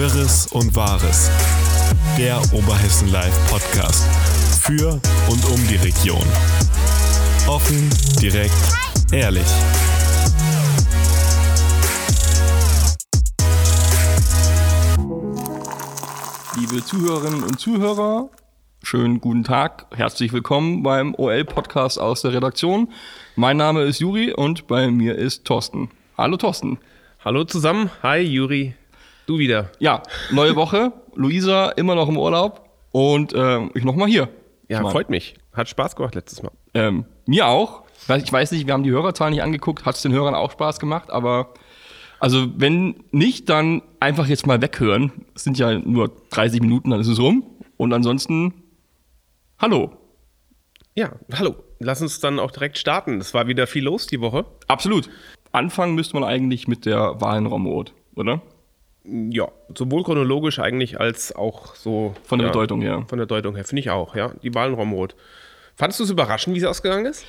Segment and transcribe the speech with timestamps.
[0.00, 1.30] Wirres und Wahres.
[2.16, 4.02] Der Oberhessen Live Podcast.
[4.62, 4.92] Für
[5.28, 6.24] und um die Region.
[7.46, 8.54] Offen, direkt,
[9.12, 9.44] ehrlich.
[16.58, 18.30] Liebe Zuhörerinnen und Zuhörer,
[18.82, 22.88] schönen guten Tag, herzlich willkommen beim OL-Podcast aus der Redaktion.
[23.36, 25.90] Mein Name ist Juri und bei mir ist Thorsten.
[26.16, 26.78] Hallo Thorsten.
[27.22, 28.74] Hallo zusammen, hi Juri,
[29.30, 29.70] du wieder.
[29.78, 34.28] Ja, neue Woche, Luisa immer noch im Urlaub und äh, ich nochmal hier.
[34.68, 35.34] Ja, freut mich.
[35.52, 36.52] Hat Spaß gemacht letztes Mal.
[36.74, 37.82] Ähm, mir auch.
[38.16, 40.80] Ich weiß nicht, wir haben die Hörerzahlen nicht angeguckt, hat es den Hörern auch Spaß
[40.80, 41.54] gemacht, aber
[42.18, 45.12] also wenn nicht, dann einfach jetzt mal weghören.
[45.34, 47.44] Es sind ja nur 30 Minuten, dann ist es rum.
[47.78, 48.52] Und ansonsten,
[49.58, 49.92] hallo.
[50.94, 51.56] Ja, hallo.
[51.78, 53.20] Lass uns dann auch direkt starten.
[53.20, 54.44] Es war wieder viel los die Woche.
[54.68, 55.08] Absolut.
[55.50, 58.42] Anfangen müsste man eigentlich mit der Wahl in Romrod, oder?
[59.10, 62.14] Ja, sowohl chronologisch eigentlich als auch so.
[62.24, 63.04] Von der ja, Bedeutung her.
[63.08, 64.32] Von der Bedeutung her, finde ich auch, ja.
[64.42, 65.16] Die Wahl in Romrod.
[65.74, 67.24] Fandest du es überraschend, wie sie ausgegangen ist?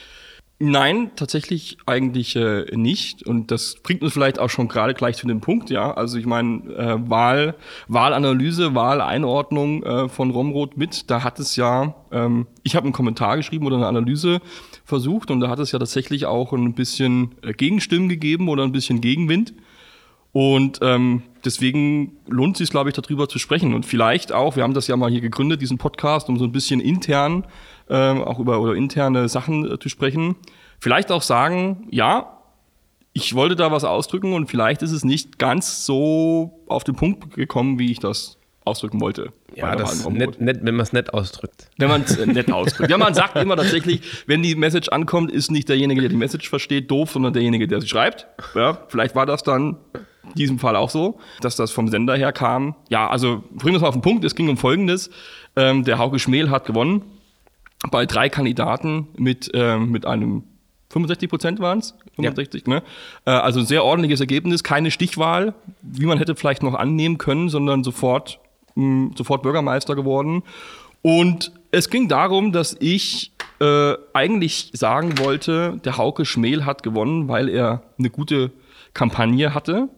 [0.64, 3.26] Nein, tatsächlich eigentlich äh, nicht.
[3.26, 5.92] Und das bringt uns vielleicht auch schon gerade gleich zu dem Punkt, ja.
[5.92, 7.56] Also ich meine, äh, Wahl,
[7.88, 13.38] Wahlanalyse, Wahleinordnung äh, von Romrod mit, da hat es ja, ähm, ich habe einen Kommentar
[13.38, 14.40] geschrieben oder eine Analyse
[14.86, 18.72] versucht und da hat es ja tatsächlich auch ein bisschen äh, Gegenstimmen gegeben oder ein
[18.72, 19.56] bisschen Gegenwind.
[20.34, 23.74] Und ähm, deswegen lohnt es sich, glaube ich, darüber zu sprechen.
[23.74, 26.52] Und vielleicht auch, wir haben das ja mal hier gegründet, diesen Podcast, um so ein
[26.52, 27.46] bisschen intern
[27.90, 30.36] ähm, auch über oder interne Sachen äh, zu sprechen.
[30.80, 32.38] Vielleicht auch sagen, ja,
[33.14, 37.36] ich wollte da was ausdrücken und vielleicht ist es nicht ganz so auf den Punkt
[37.36, 39.34] gekommen, wie ich das ausdrücken wollte.
[39.56, 41.70] Ja, das nett, nett, wenn man es nett ausdrückt.
[41.78, 42.90] Wenn man es nett ausdrückt.
[42.90, 46.50] ja, man sagt immer tatsächlich, wenn die Message ankommt, ist nicht derjenige, der die Message
[46.50, 48.28] versteht, doof, sondern derjenige, der sie schreibt.
[48.56, 49.78] Ja, vielleicht war das dann
[50.24, 52.76] in diesem Fall auch so, dass das vom Sender her kam.
[52.90, 54.24] Ja, also bringen wir es mal auf den Punkt.
[54.24, 55.10] Es ging um Folgendes.
[55.56, 57.02] Ähm, der Hauke Schmel hat gewonnen
[57.90, 60.44] bei drei Kandidaten mit, ähm, mit einem
[60.90, 61.96] 65 Prozent waren es?
[62.16, 62.76] 65, ja.
[62.76, 62.84] ne?
[63.26, 67.50] Äh, also ein sehr ordentliches Ergebnis, keine Stichwahl, wie man hätte vielleicht noch annehmen können,
[67.50, 68.40] sondern sofort,
[68.76, 70.44] mh, sofort Bürgermeister geworden.
[71.02, 77.28] Und es ging darum, dass ich äh, eigentlich sagen wollte, der Hauke Schmel hat gewonnen,
[77.28, 78.52] weil er eine gute
[78.94, 79.90] Kampagne hatte.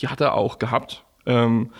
[0.00, 1.04] Die hat er auch gehabt.
[1.26, 1.70] Ähm,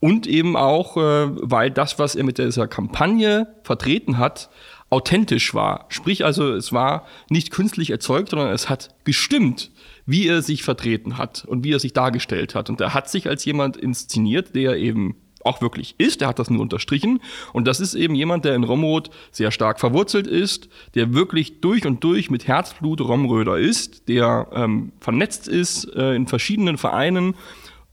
[0.00, 4.50] und eben auch, äh, weil das, was er mit dieser Kampagne vertreten hat,
[4.90, 5.86] authentisch war.
[5.88, 9.70] Sprich also, es war nicht künstlich erzeugt, sondern es hat gestimmt,
[10.06, 12.70] wie er sich vertreten hat und wie er sich dargestellt hat.
[12.70, 16.50] Und er hat sich als jemand inszeniert, der eben auch wirklich ist, er hat das
[16.50, 17.20] nur unterstrichen.
[17.52, 21.86] Und das ist eben jemand, der in Romrod sehr stark verwurzelt ist, der wirklich durch
[21.86, 27.34] und durch mit Herzblut Romröder ist, der ähm, vernetzt ist äh, in verschiedenen Vereinen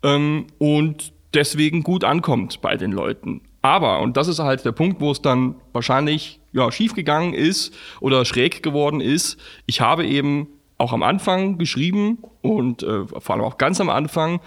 [0.03, 3.41] ähm, und deswegen gut ankommt bei den Leuten.
[3.61, 8.23] Aber, und das ist halt der Punkt, wo es dann wahrscheinlich ja, schiefgegangen ist oder
[8.23, 10.47] schräg geworden ist, ich habe eben
[10.77, 14.39] auch am Anfang geschrieben und äh, vor allem auch ganz am Anfang,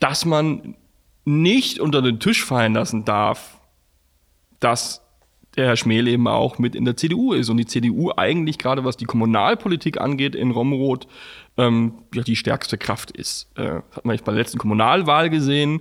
[0.00, 0.76] dass man
[1.24, 3.60] nicht unter den Tisch fallen lassen darf,
[4.60, 5.02] dass
[5.56, 8.84] der Herr Schmel eben auch mit in der CDU ist und die CDU eigentlich gerade
[8.84, 11.06] was die Kommunalpolitik angeht in Romrod
[11.56, 13.48] ähm, ja die stärkste Kraft ist.
[13.56, 15.80] Äh, hat man jetzt bei der letzten Kommunalwahl gesehen.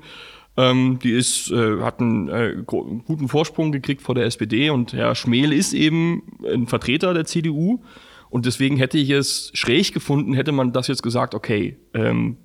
[0.55, 5.15] Ähm, die ist, äh, hat einen äh, guten Vorsprung gekriegt vor der SPD und Herr
[5.15, 7.81] Schmel ist eben ein Vertreter der CDU.
[8.29, 12.37] Und deswegen hätte ich es schräg gefunden, hätte man das jetzt gesagt, okay, ähm,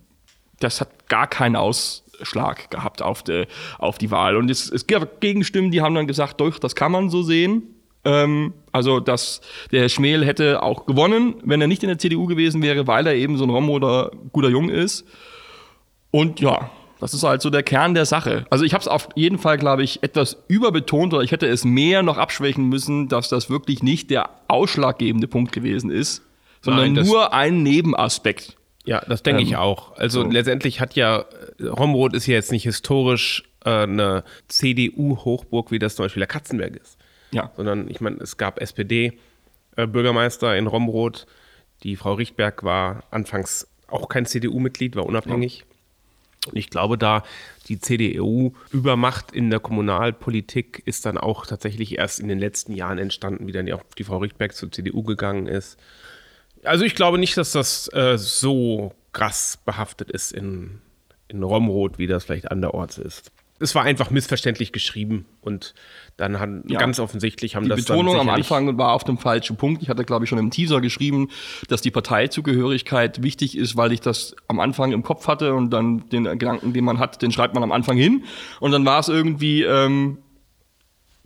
[0.60, 1.56] das hat gar keinen
[2.21, 3.47] Ausschlag gehabt auf, de,
[3.79, 4.37] auf die Wahl.
[4.37, 7.62] Und es, es gab Gegenstimmen, die haben dann gesagt, doch, das kann man so sehen.
[8.05, 9.41] Ähm, also, dass
[9.73, 13.07] der Herr Schmel hätte auch gewonnen, wenn er nicht in der CDU gewesen wäre, weil
[13.07, 15.05] er eben so ein Rom oder guter Jung ist.
[16.11, 16.71] Und ja,
[17.01, 18.47] das ist halt so der Kern der Sache.
[18.51, 21.65] Also ich habe es auf jeden Fall, glaube ich, etwas überbetont oder ich hätte es
[21.65, 26.23] mehr noch abschwächen müssen, dass das wirklich nicht der ausschlaggebende Punkt gewesen ist,
[26.61, 28.57] sondern Nein, nur ein Nebenaspekt.
[28.84, 29.97] Ja, das denke ähm, ich auch.
[29.97, 30.31] Also so.
[30.31, 31.27] letztendlich hat ja,
[31.60, 36.77] Romrod ist ja jetzt nicht historisch äh, eine CDU-Hochburg, wie das zum Beispiel der Katzenberg
[36.77, 36.99] ist.
[37.31, 37.53] Ja.
[37.57, 41.27] Sondern ich meine, es gab SPD-Bürgermeister äh, in Romrod.
[41.83, 45.60] Die Frau Richtberg war anfangs auch kein CDU-Mitglied, war unabhängig.
[45.60, 45.65] Ja.
[46.51, 47.25] Und ich glaube, da
[47.69, 53.47] die CDU-Übermacht in der Kommunalpolitik ist dann auch tatsächlich erst in den letzten Jahren entstanden,
[53.47, 55.78] wie dann auch die Frau Richtberg zur CDU gegangen ist.
[56.65, 60.81] Also ich glaube nicht, dass das äh, so krass behaftet ist in,
[61.28, 63.30] in Romrod, wie das vielleicht anderorts ist.
[63.60, 65.75] es war einfach missverständlich geschrieben und
[66.16, 66.78] dann haben ja.
[66.78, 69.83] ganz offensichtlich haben die das Die Betonung am Anfang war auf dem falschen Punkt.
[69.83, 71.28] Ich hatte, glaube ich, schon im Teaser geschrieben,
[71.69, 76.09] dass die Parteizugehörigkeit wichtig ist, weil ich das am Anfang im Kopf hatte und dann
[76.10, 78.25] den Gedanken, den man hat, den schreibt man am Anfang hin.
[78.60, 80.19] Und dann war es irgendwie ähm,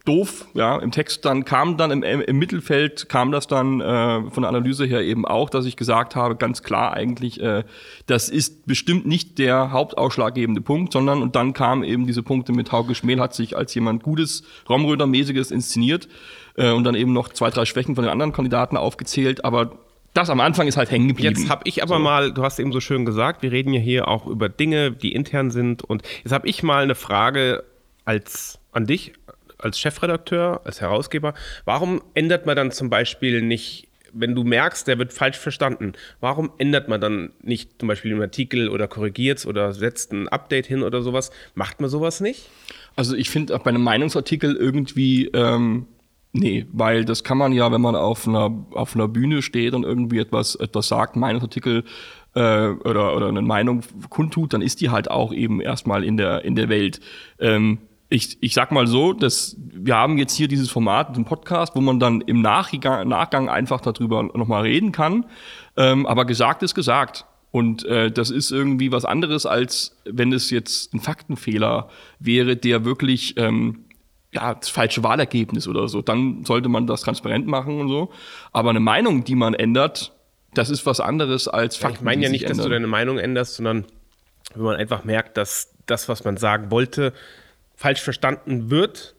[0.04, 4.42] doof, ja, im Text dann kam dann im, im Mittelfeld kam das dann äh, von
[4.42, 7.62] der Analyse her eben auch, dass ich gesagt habe, ganz klar eigentlich, äh,
[8.06, 12.72] das ist bestimmt nicht der hauptausschlaggebende Punkt, sondern und dann kamen eben diese Punkte mit
[12.72, 16.08] Hauke Schmähl hat sich als jemand Gutes, Romröder-mäßiges inszeniert
[16.56, 19.78] äh, und dann eben noch zwei, drei Schwächen von den anderen Kandidaten aufgezählt, aber
[20.14, 21.36] das am Anfang ist halt hängen geblieben.
[21.38, 22.02] Jetzt habe ich aber so.
[22.02, 25.12] mal, du hast eben so schön gesagt, wir reden ja hier auch über Dinge, die
[25.12, 27.62] intern sind und jetzt habe ich mal eine Frage
[28.04, 29.12] als an dich
[29.62, 34.98] als Chefredakteur, als Herausgeber, warum ändert man dann zum Beispiel nicht, wenn du merkst, der
[34.98, 39.46] wird falsch verstanden, warum ändert man dann nicht zum Beispiel einen Artikel oder korrigiert es
[39.46, 41.30] oder setzt ein Update hin oder sowas?
[41.54, 42.48] Macht man sowas nicht?
[42.94, 45.86] Also ich finde auch bei einem Meinungsartikel irgendwie, ähm,
[46.32, 49.84] nee, weil das kann man ja, wenn man auf einer, auf einer Bühne steht und
[49.84, 51.84] irgendwie etwas, etwas sagt, Meinungsartikel
[52.34, 56.44] äh, oder, oder eine Meinung kundtut, dann ist die halt auch eben erstmal in der,
[56.44, 57.00] in der Welt.
[57.38, 57.78] Ähm,
[58.12, 61.80] ich, ich sag mal so, dass wir haben jetzt hier dieses Format, den Podcast, wo
[61.80, 65.24] man dann im Nachgang, Nachgang einfach darüber nochmal reden kann.
[65.76, 67.24] Ähm, aber gesagt ist gesagt.
[67.50, 71.88] Und äh, das ist irgendwie was anderes, als wenn es jetzt ein Faktenfehler
[72.18, 73.84] wäre, der wirklich ähm,
[74.30, 76.02] ja, das falsche Wahlergebnis oder so.
[76.02, 78.10] Dann sollte man das transparent machen und so.
[78.52, 80.12] Aber eine Meinung, die man ändert,
[80.54, 81.96] das ist was anderes als Fakten.
[81.96, 83.86] Ja, ich meine ja nicht, dass du deine Meinung änderst, sondern
[84.54, 87.12] wenn man einfach merkt, dass das, was man sagen wollte,
[87.74, 89.14] falsch verstanden wird,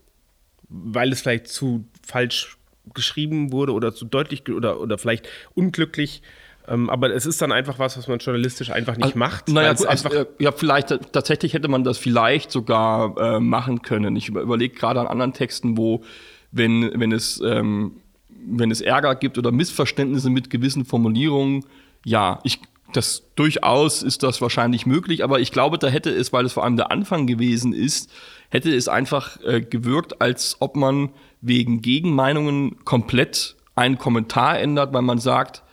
[0.70, 2.58] weil es vielleicht zu falsch
[2.94, 6.22] geschrieben wurde oder zu deutlich oder, oder vielleicht unglücklich.
[6.68, 9.50] Ähm, aber es ist dann einfach was, was man journalistisch einfach nicht also, macht.
[9.50, 13.82] Naja, gut, also, äh, ja, vielleicht äh, tatsächlich hätte man das vielleicht sogar äh, machen
[13.82, 14.16] können.
[14.16, 16.04] Ich überlege gerade an anderen Texten, wo,
[16.52, 17.98] wenn, wenn es ähm,
[18.46, 21.66] wenn es Ärger gibt oder Missverständnisse mit gewissen Formulierungen,
[22.06, 22.60] ja, ich
[22.92, 26.64] das durchaus ist das wahrscheinlich möglich, aber ich glaube, da hätte es, weil es vor
[26.64, 28.12] allem der Anfang gewesen ist,
[28.54, 31.10] hätte es einfach äh, gewirkt, als ob man
[31.42, 35.64] wegen Gegenmeinungen komplett einen Kommentar ändert, weil man sagt,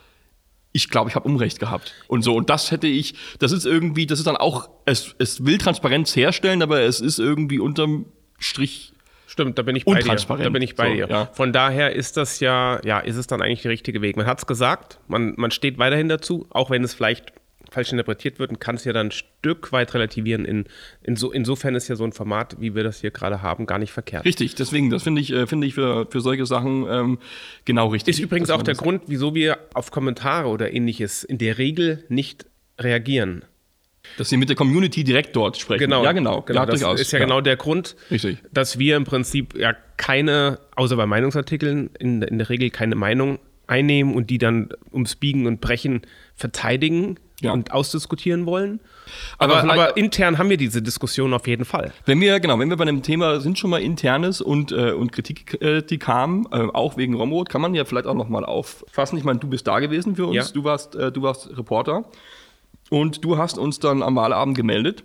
[0.73, 1.93] ich glaube, ich habe Unrecht gehabt.
[2.09, 2.35] Und so.
[2.35, 6.17] Und das hätte ich, das ist irgendwie, das ist dann auch, es, es will Transparenz
[6.17, 8.07] herstellen, aber es ist irgendwie unterm
[8.39, 8.95] Strich
[9.27, 10.17] Stimmt, da bin ich bei dir.
[10.17, 11.09] Da bin ich bei so, dir.
[11.09, 11.27] Ja.
[11.27, 14.17] Von daher ist das ja, ja, ist es dann eigentlich der richtige Weg.
[14.17, 17.33] Man hat es gesagt, man, man steht weiterhin dazu, auch wenn es vielleicht
[17.71, 20.45] falsch interpretiert wird und kann es ja dann ein Stück weit relativieren.
[20.45, 20.65] In,
[21.03, 23.79] in so, insofern ist ja so ein Format, wie wir das hier gerade haben, gar
[23.79, 24.25] nicht verkehrt.
[24.25, 27.19] Richtig, deswegen, das finde ich, äh, finde ich für, für solche Sachen ähm,
[27.65, 28.19] genau richtig.
[28.19, 32.47] Ist übrigens auch der Grund, wieso wir auf Kommentare oder ähnliches in der Regel nicht
[32.79, 33.45] reagieren.
[34.17, 35.81] Dass Sie mit der Community direkt dort sprechen.
[35.81, 36.43] Genau, ja, genau.
[36.43, 36.61] genau.
[36.61, 37.01] Ja, das durchaus.
[37.01, 38.39] ist ja, ja, genau der Grund, Richtig.
[38.53, 43.39] dass wir im Prinzip ja keine, außer bei Meinungsartikeln, in, in der Regel keine Meinung
[43.67, 46.03] einnehmen und die dann ums Biegen und Brechen
[46.35, 47.53] verteidigen ja.
[47.53, 48.81] und ausdiskutieren wollen.
[49.39, 51.93] Aber, aber, aber, intern haben wir diese Diskussion auf jeden Fall.
[52.05, 55.13] Wenn wir, genau, wenn wir bei einem Thema sind, schon mal internes und, äh, und
[55.13, 59.19] Kritik, äh, die kam, äh, auch wegen Romrod, kann man ja vielleicht auch nochmal auffassen.
[59.19, 60.45] Ich meine, du bist da gewesen für uns, ja.
[60.53, 62.05] du, warst, äh, du warst Reporter.
[62.91, 65.05] Und du hast uns dann am Wahlabend gemeldet.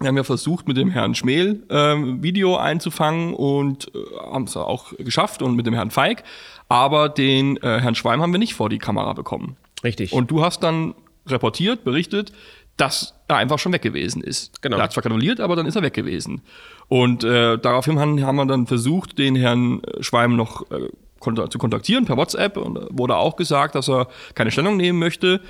[0.00, 3.98] Wir haben ja versucht, mit dem Herrn Schmel ähm, Video einzufangen und äh,
[4.30, 6.22] haben es auch geschafft und mit dem Herrn Feig.
[6.68, 9.56] Aber den äh, Herrn Schweim haben wir nicht vor die Kamera bekommen.
[9.82, 10.12] Richtig.
[10.12, 10.94] Und du hast dann
[11.28, 12.32] reportiert, berichtet,
[12.76, 14.60] dass er einfach schon weg gewesen ist.
[14.62, 14.76] Genau.
[14.76, 16.42] Er hat zwar gratuliert, aber dann ist er weg gewesen.
[16.88, 20.88] Und äh, daraufhin haben, wir dann versucht, den Herrn Schweim noch äh,
[21.50, 25.40] zu kontaktieren per WhatsApp und wurde auch gesagt, dass er keine Stellung nehmen möchte.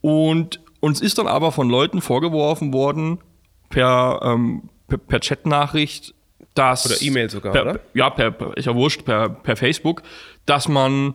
[0.00, 3.18] Und uns ist dann aber von Leuten vorgeworfen worden,
[3.68, 6.14] per, ähm, per, per Chatnachricht,
[6.54, 6.86] dass.
[6.86, 7.80] Oder E-Mail sogar, per, oder?
[7.94, 10.02] Ja, per, per, ist ja wurscht, per, per Facebook,
[10.46, 11.14] dass man,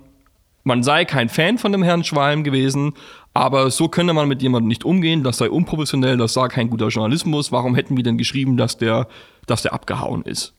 [0.64, 2.94] man sei kein Fan von dem Herrn Schwalm gewesen,
[3.34, 6.90] aber so könne man mit jemandem nicht umgehen, das sei unprofessionell, das sei kein guter
[6.90, 7.52] Journalismus.
[7.52, 9.08] Warum hätten wir denn geschrieben, dass der,
[9.48, 10.54] dass der abgehauen ist?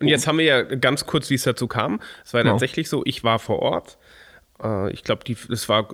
[0.00, 2.00] Und jetzt haben wir ja ganz kurz, wie es dazu kam.
[2.24, 2.54] Es war genau.
[2.54, 3.98] tatsächlich so, ich war vor Ort.
[4.62, 5.88] Äh, ich glaube, das war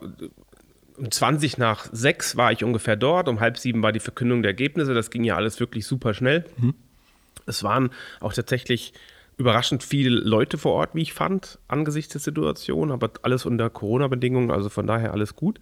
[0.96, 4.50] um 20 nach 6 war ich ungefähr dort, um halb sieben war die Verkündung der
[4.50, 6.44] Ergebnisse, das ging ja alles wirklich super schnell.
[6.56, 6.74] Mhm.
[7.46, 8.92] Es waren auch tatsächlich
[9.36, 14.50] überraschend viele Leute vor Ort, wie ich fand, angesichts der Situation, aber alles unter Corona-Bedingungen,
[14.50, 15.58] also von daher alles gut.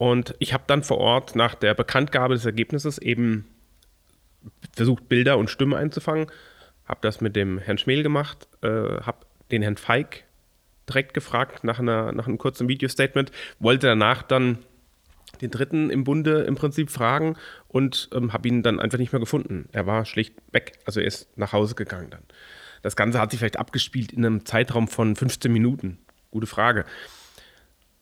[0.00, 3.44] Und ich habe dann vor Ort nach der Bekanntgabe des Ergebnisses eben
[4.74, 6.28] versucht, Bilder und Stimme einzufangen,
[6.86, 8.68] habe das mit dem Herrn Schmel gemacht, äh,
[9.02, 10.24] habe den Herrn Feig
[10.88, 14.60] direkt gefragt nach, einer, nach einem kurzen Video-Statement, wollte danach dann
[15.42, 17.36] den dritten im Bunde im Prinzip fragen
[17.68, 19.68] und ähm, habe ihn dann einfach nicht mehr gefunden.
[19.72, 20.78] Er war schlicht weg.
[20.86, 22.22] Also er ist nach Hause gegangen dann.
[22.80, 25.98] Das Ganze hat sich vielleicht abgespielt in einem Zeitraum von 15 Minuten.
[26.30, 26.86] Gute Frage.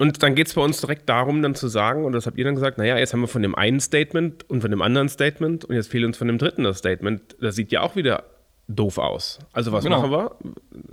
[0.00, 2.44] Und dann geht es bei uns direkt darum, dann zu sagen, und das habt ihr
[2.44, 5.64] dann gesagt, naja, jetzt haben wir von dem einen Statement und von dem anderen Statement
[5.64, 7.36] und jetzt fehlt uns von dem dritten das Statement.
[7.40, 8.22] Das sieht ja auch wieder
[8.68, 9.40] doof aus.
[9.52, 10.06] Also was genau.
[10.06, 10.36] machen wir?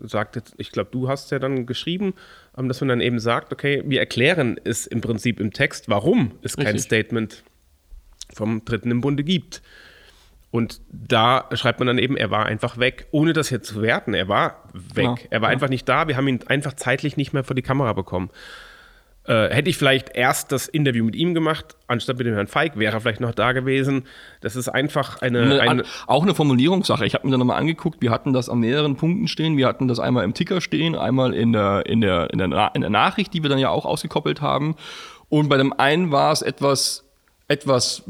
[0.08, 2.16] Sagt jetzt, ich glaube, du hast ja dann geschrieben,
[2.58, 6.32] ähm, dass man dann eben sagt, okay, wir erklären es im Prinzip im Text, warum
[6.42, 6.66] es Richtig.
[6.66, 7.44] kein Statement
[8.34, 9.62] vom Dritten im Bunde gibt.
[10.50, 14.14] Und da schreibt man dann eben, er war einfach weg, ohne das jetzt zu werten.
[14.14, 14.96] Er war weg.
[14.96, 15.18] Genau.
[15.30, 15.54] Er war ja.
[15.54, 16.08] einfach nicht da.
[16.08, 18.30] Wir haben ihn einfach zeitlich nicht mehr vor die Kamera bekommen.
[19.28, 22.78] Äh, hätte ich vielleicht erst das Interview mit ihm gemacht, anstatt mit dem Herrn Feig,
[22.78, 24.04] wäre er vielleicht noch da gewesen.
[24.42, 25.42] Das ist einfach eine.
[25.42, 27.06] eine, eine auch eine Formulierungssache.
[27.06, 29.58] Ich habe mir dann nochmal angeguckt, wir hatten das an mehreren Punkten stehen.
[29.58, 32.82] Wir hatten das einmal im Ticker stehen, einmal in der, in der, in der, in
[32.82, 34.76] der Nachricht, die wir dann ja auch ausgekoppelt haben.
[35.30, 37.06] Und bei dem einen war es etwas
[37.48, 38.04] etwas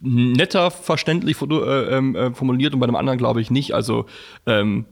[0.00, 3.74] netter verständlich äh, äh, formuliert und bei dem anderen glaube ich nicht.
[3.74, 4.06] Also
[4.46, 4.86] ähm,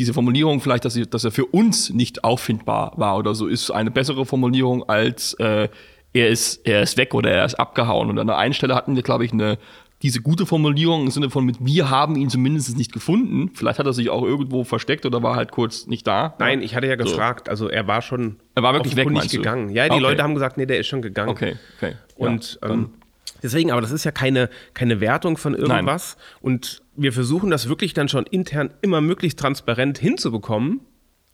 [0.00, 3.70] diese Formulierung vielleicht, dass, sie, dass er für uns nicht auffindbar war oder so, ist
[3.70, 5.68] eine bessere Formulierung als äh,
[6.14, 8.08] er ist er ist weg oder er ist abgehauen.
[8.08, 9.58] Und an der einen Stelle hatten wir, glaube ich, eine
[10.00, 13.50] diese gute Formulierung im Sinne von mit wir haben ihn zumindest nicht gefunden.
[13.52, 16.34] Vielleicht hat er sich auch irgendwo versteckt oder war halt kurz nicht da.
[16.38, 17.50] Nein, ich hatte ja gefragt.
[17.50, 19.68] Also er war schon er war wirklich weg, nicht gegangen.
[19.68, 20.00] Ja, die okay.
[20.00, 21.28] Leute haben gesagt, nee, der ist schon gegangen.
[21.28, 21.96] Okay, okay.
[22.16, 22.94] Und ja, ähm,
[23.42, 26.16] Deswegen, aber das ist ja keine, keine Wertung von irgendwas.
[26.16, 26.24] Nein.
[26.42, 30.80] Und wir versuchen das wirklich dann schon intern immer möglichst transparent hinzubekommen.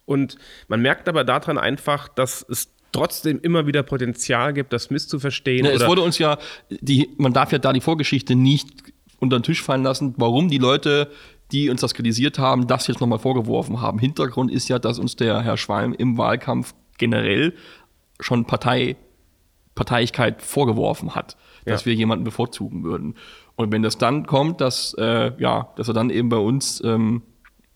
[0.04, 0.36] Und
[0.68, 5.66] man merkt aber daran einfach, dass es trotzdem immer wieder Potenzial gibt, das misszuverstehen.
[5.66, 6.38] Ja, es wurde uns ja,
[6.70, 8.68] die, man darf ja da die Vorgeschichte nicht
[9.18, 11.10] unter den Tisch fallen lassen, warum die Leute,
[11.52, 13.98] die uns das kritisiert haben, das jetzt nochmal vorgeworfen haben.
[13.98, 17.54] Hintergrund ist ja, dass uns der Herr Schwalm im Wahlkampf generell
[18.20, 18.96] schon Partei,
[19.74, 21.36] Parteiigkeit vorgeworfen hat
[21.66, 21.86] dass ja.
[21.86, 23.14] wir jemanden bevorzugen würden.
[23.56, 27.22] Und wenn das dann kommt, dass, äh, ja, dass er dann eben bei uns, ähm,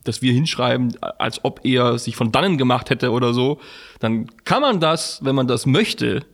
[0.04, 3.61] dass wir hinschreiben, als ob er sich von dannen gemacht hätte oder so,
[3.99, 6.25] dann kann man das, wenn man das möchte,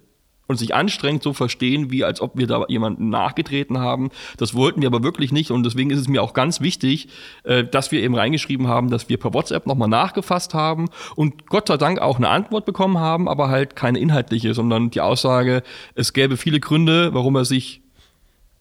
[0.47, 4.11] und sich anstrengt so verstehen, wie als ob wir da jemanden nachgetreten haben.
[4.37, 7.09] Das wollten wir aber wirklich nicht und deswegen ist es mir auch ganz wichtig,
[7.45, 11.69] äh, dass wir eben reingeschrieben haben, dass wir per WhatsApp nochmal nachgefasst haben und Gott
[11.69, 15.63] sei Dank auch eine Antwort bekommen haben, aber halt keine inhaltliche, sondern die Aussage,
[15.95, 17.83] es gäbe viele Gründe, warum er sich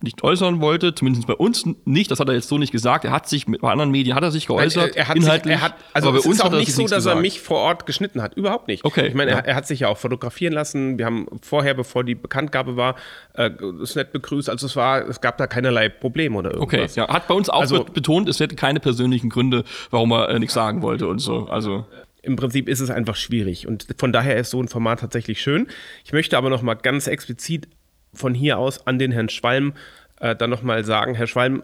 [0.06, 3.04] nicht äußern wollte, zumindest bei uns nicht, das hat er jetzt so nicht gesagt.
[3.04, 5.56] Er hat sich mit bei anderen Medien hat er sich geäußert, er, er hat inhaltlich.
[5.56, 7.18] Sich, er hat, also aber bei uns ist auch nicht so, dass gesagt.
[7.18, 8.86] er mich vor Ort geschnitten hat, überhaupt nicht.
[8.86, 9.08] Okay.
[9.08, 9.38] Ich meine, ja.
[9.40, 10.98] er, er, hat sich ja auch fotografieren lassen.
[10.98, 12.96] Wir haben vorher, bevor die Bekanntgabe war,
[13.34, 13.50] äh,
[13.82, 14.50] es nett begrüßt.
[14.50, 16.92] Also es war, es gab da keinerlei Probleme oder irgendwas.
[16.92, 20.30] Okay, ja, hat bei uns auch also, betont, es hätte keine persönlichen Gründe, warum er
[20.30, 21.48] äh, nichts sagen wollte und so.
[21.48, 21.86] Also
[22.22, 25.68] im Prinzip ist es einfach schwierig und von daher ist so ein Format tatsächlich schön.
[26.04, 27.68] Ich möchte aber noch mal ganz explizit
[28.16, 29.74] von hier aus an den Herrn Schwalm
[30.20, 31.64] äh, dann nochmal sagen, Herr Schwalm,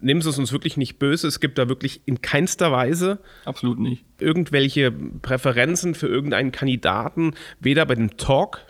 [0.00, 1.26] nehmen Sie es uns wirklich nicht böse.
[1.26, 7.86] Es gibt da wirklich in keinster Weise absolut nicht irgendwelche Präferenzen für irgendeinen Kandidaten, weder
[7.86, 8.60] bei dem Talk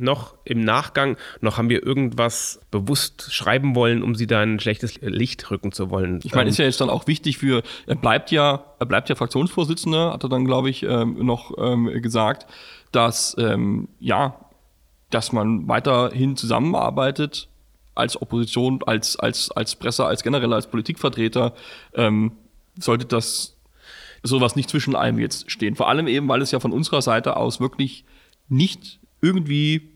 [0.00, 4.98] noch im Nachgang, noch haben wir irgendwas bewusst schreiben wollen, um sie da ein schlechtes
[5.02, 6.20] Licht rücken zu wollen.
[6.24, 9.14] Ich meine, ist ja jetzt dann auch wichtig für, er bleibt ja, er bleibt ja
[9.14, 12.46] Fraktionsvorsitzender, hat er dann, glaube ich, ähm, noch ähm, gesagt,
[12.92, 14.49] dass, ähm, ja,
[15.10, 17.48] dass man weiterhin zusammenarbeitet
[17.94, 21.54] als Opposition, als, als, als Presse, als generell als Politikvertreter,
[21.94, 22.32] ähm,
[22.78, 23.56] sollte das
[24.22, 25.76] sowas nicht zwischen einem jetzt stehen.
[25.76, 28.04] Vor allem eben, weil es ja von unserer Seite aus wirklich
[28.48, 29.90] nicht irgendwie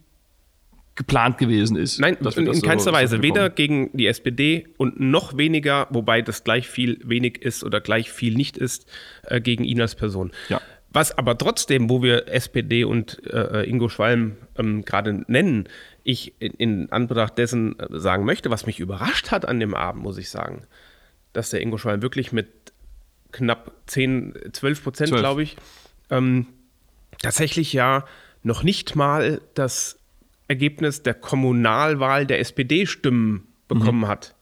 [0.95, 1.99] geplant gewesen ist.
[1.99, 3.23] Nein, in, in keinster so, Weise.
[3.23, 8.11] Weder gegen die SPD und noch weniger, wobei das gleich viel wenig ist oder gleich
[8.11, 8.87] viel nicht ist,
[9.25, 10.31] äh, gegen ihn als Person.
[10.49, 10.61] Ja.
[10.95, 15.69] Was aber trotzdem, wo wir SPD und äh, Ingo Schwalm ähm, gerade nennen,
[16.05, 20.05] ich in, in, Anbetracht dessen äh, sagen möchte, was mich überrascht hat an dem Abend,
[20.05, 20.69] muss ich sagen,
[21.33, 22.47] dass der Ingo Schwalm wirklich mit
[23.33, 25.57] knapp 10, 12 Prozent, glaube ich,
[26.11, 26.47] ähm,
[27.21, 28.05] tatsächlich ja
[28.45, 29.99] noch nicht mal das
[30.47, 34.09] Ergebnis der Kommunalwahl der SPD-Stimmen bekommen mhm.
[34.09, 34.37] hat.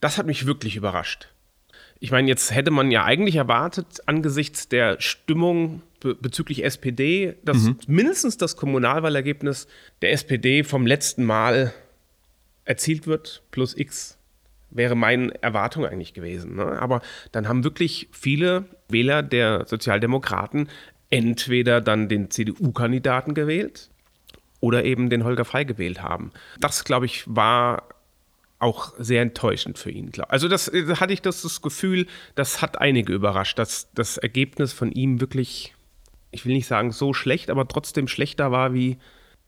[0.00, 1.31] Das hat mich wirklich überrascht.
[2.02, 7.58] Ich meine, jetzt hätte man ja eigentlich erwartet, angesichts der Stimmung be bezüglich SPD, dass
[7.58, 7.76] mhm.
[7.86, 9.68] mindestens das Kommunalwahlergebnis
[10.02, 11.72] der SPD vom letzten Mal
[12.64, 14.18] erzielt wird, plus X
[14.70, 16.56] wäre meine Erwartung eigentlich gewesen.
[16.56, 16.64] Ne?
[16.64, 20.68] Aber dann haben wirklich viele Wähler der Sozialdemokraten
[21.08, 23.90] entweder dann den CDU-Kandidaten gewählt
[24.58, 26.32] oder eben den Holger Frei gewählt haben.
[26.58, 27.84] Das, glaube ich, war
[28.62, 30.10] auch sehr enttäuschend für ihn.
[30.28, 34.72] Also das, das hatte ich das, das Gefühl, das hat einige überrascht, dass das Ergebnis
[34.72, 35.74] von ihm wirklich,
[36.30, 38.98] ich will nicht sagen so schlecht, aber trotzdem schlechter war wie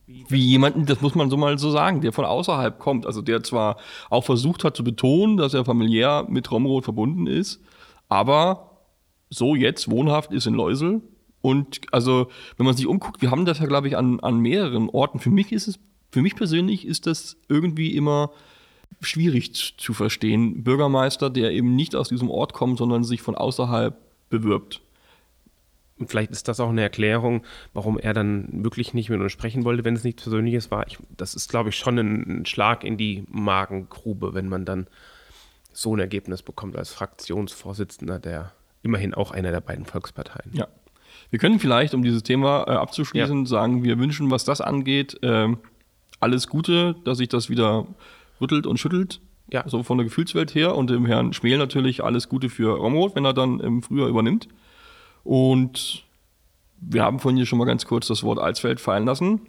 [0.06, 3.06] wie jemanden, das muss man so mal so sagen, der von außerhalb kommt.
[3.06, 3.78] Also der zwar
[4.10, 7.62] auch versucht hat zu betonen, dass er familiär mit Romrod verbunden ist,
[8.10, 8.82] aber
[9.30, 11.00] so jetzt wohnhaft ist in Leusel.
[11.40, 14.90] Und also, wenn man sich umguckt, wir haben das ja, glaube ich, an, an mehreren
[14.90, 15.18] Orten.
[15.18, 15.78] Für mich ist es,
[16.10, 18.30] für mich persönlich ist das irgendwie immer
[19.04, 20.64] schwierig zu verstehen.
[20.64, 23.96] Bürgermeister, der eben nicht aus diesem Ort kommt, sondern sich von außerhalb
[24.30, 24.80] bewirbt.
[25.98, 29.64] Und vielleicht ist das auch eine Erklärung, warum er dann wirklich nicht mit uns sprechen
[29.64, 30.86] wollte, wenn es nichts Persönliches war.
[30.88, 34.88] Ich, das ist, glaube ich, schon ein, Schlag in die Magengrube, wenn man dann
[35.72, 40.50] so ein Ergebnis bekommt als Fraktionsvorsitzender der immerhin auch einer der beiden Volksparteien.
[40.52, 40.68] Ja.
[41.30, 43.46] Wir können vielleicht, um dieses Thema äh, abzuschließen, ja.
[43.46, 45.48] sagen, wir wünschen, was das angeht, äh,
[46.20, 47.86] alles Gute, dass sich das wieder
[48.40, 49.20] rüttelt und schüttelt.
[49.52, 49.68] Ja.
[49.68, 50.74] So von der Gefühlswelt her.
[50.74, 54.48] Und dem Herrn Schmel natürlich alles Gute für Romroth, wenn er dann im Frühjahr übernimmt.
[55.22, 56.04] Und
[56.80, 59.40] wir haben vorhin hier schon mal ganz kurz das Wort Alsfeld fallen lassen.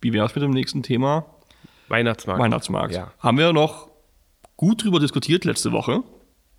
[0.00, 1.26] Wie wäre es mit dem nächsten Thema?
[1.88, 2.40] Weihnachtsmarkt.
[2.40, 2.94] Weihnachtsmarkt.
[2.94, 3.12] Ja.
[3.18, 3.88] Haben wir noch
[4.56, 6.02] gut drüber diskutiert letzte Woche.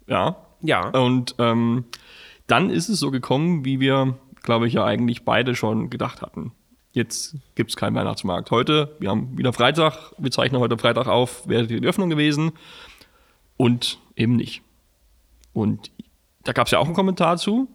[0.08, 0.38] Ja.
[0.62, 0.90] Ja.
[0.90, 1.86] Und ähm,
[2.48, 6.52] dann ist es so gekommen, wie wir, glaube ich, ja eigentlich beide schon gedacht hatten.
[6.94, 8.52] Jetzt gibt es keinen Weihnachtsmarkt.
[8.52, 12.52] Heute, wir haben wieder Freitag, wir zeichnen heute Freitag auf, wäre die Öffnung gewesen.
[13.56, 14.62] Und eben nicht.
[15.54, 15.92] Und
[16.44, 17.70] da gab es ja auch einen Kommentar zu.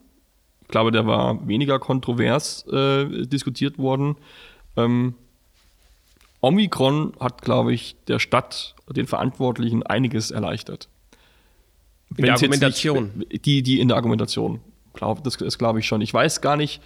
[0.62, 4.16] Ich glaube, der war weniger kontrovers äh, diskutiert worden.
[4.76, 5.14] Ähm,
[6.40, 10.88] Omikron hat, glaube ich, der Stadt, den Verantwortlichen einiges erleichtert.
[12.16, 13.10] In der Argumentation.
[13.14, 14.60] Nicht, die, die in der Argumentation.
[14.92, 16.00] Glaub, das ist, glaube ich, schon.
[16.00, 16.80] Ich weiß gar nicht,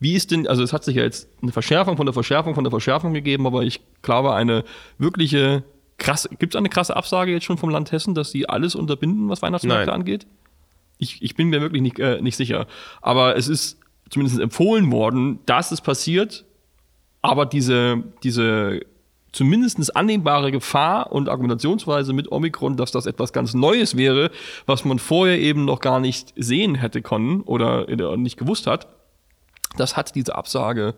[0.00, 2.64] wie ist denn, also es hat sich ja jetzt eine Verschärfung von der Verschärfung von
[2.64, 4.64] der Verschärfung gegeben, aber ich glaube, eine
[4.98, 5.64] wirkliche
[5.98, 9.28] krasse, gibt es eine krasse Absage jetzt schon vom Land Hessen, dass sie alles unterbinden,
[9.28, 10.00] was Weihnachtsmärkte Nein.
[10.00, 10.26] angeht?
[10.98, 12.66] Ich, ich bin mir wirklich nicht, äh, nicht sicher.
[13.02, 13.78] Aber es ist
[14.10, 16.44] zumindest empfohlen worden, dass es passiert,
[17.22, 18.80] aber diese, diese
[19.32, 24.30] zumindest annehmbare Gefahr und Argumentationsweise mit Omikron, dass das etwas ganz Neues wäre,
[24.66, 27.86] was man vorher eben noch gar nicht sehen hätte können oder
[28.16, 28.86] nicht gewusst hat,
[29.76, 30.94] das hat diese Absage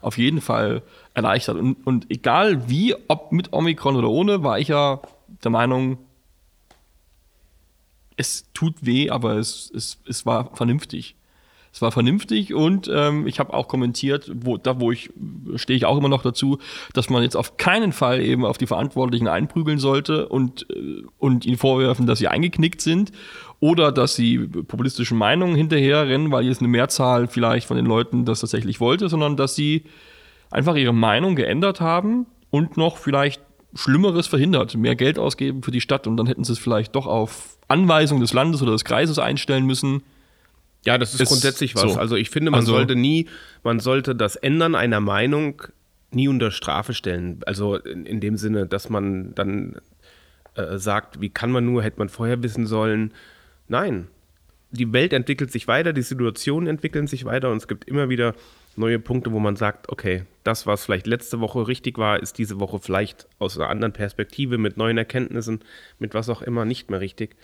[0.00, 0.82] auf jeden Fall
[1.14, 1.56] erleichtert.
[1.56, 5.00] Und, und egal wie, ob mit Omikron oder ohne, war ich ja
[5.42, 5.98] der Meinung,
[8.16, 11.16] es tut weh, aber es, es, es war vernünftig.
[11.72, 15.10] Es war vernünftig und ähm, ich habe auch kommentiert, wo, da wo ich
[15.56, 16.58] stehe ich auch immer noch dazu,
[16.92, 21.44] dass man jetzt auf keinen Fall eben auf die Verantwortlichen einprügeln sollte und, äh, und
[21.44, 23.10] ihnen vorwerfen, dass sie eingeknickt sind
[23.64, 28.40] oder dass sie populistischen Meinungen hinterherrennen, weil jetzt eine Mehrzahl vielleicht von den Leuten das
[28.40, 29.84] tatsächlich wollte, sondern dass sie
[30.50, 33.40] einfach ihre Meinung geändert haben und noch vielleicht
[33.74, 37.06] Schlimmeres verhindert, mehr Geld ausgeben für die Stadt und dann hätten sie es vielleicht doch
[37.06, 40.02] auf Anweisung des Landes oder des Kreises einstellen müssen.
[40.84, 41.94] Ja, das ist, ist grundsätzlich was.
[41.94, 41.98] So.
[41.98, 43.28] Also ich finde, man also, sollte nie,
[43.62, 45.62] man sollte das Ändern einer Meinung
[46.10, 47.40] nie unter Strafe stellen.
[47.46, 49.76] Also in, in dem Sinne, dass man dann
[50.54, 53.14] äh, sagt, wie kann man nur, hätte man vorher wissen sollen.
[53.68, 54.08] Nein.
[54.70, 58.34] Die Welt entwickelt sich weiter, die Situationen entwickeln sich weiter und es gibt immer wieder
[58.76, 62.58] neue Punkte, wo man sagt, okay, das, was vielleicht letzte Woche richtig war, ist diese
[62.58, 65.60] Woche vielleicht aus einer anderen Perspektive, mit neuen Erkenntnissen,
[66.00, 67.36] mit was auch immer nicht mehr richtig.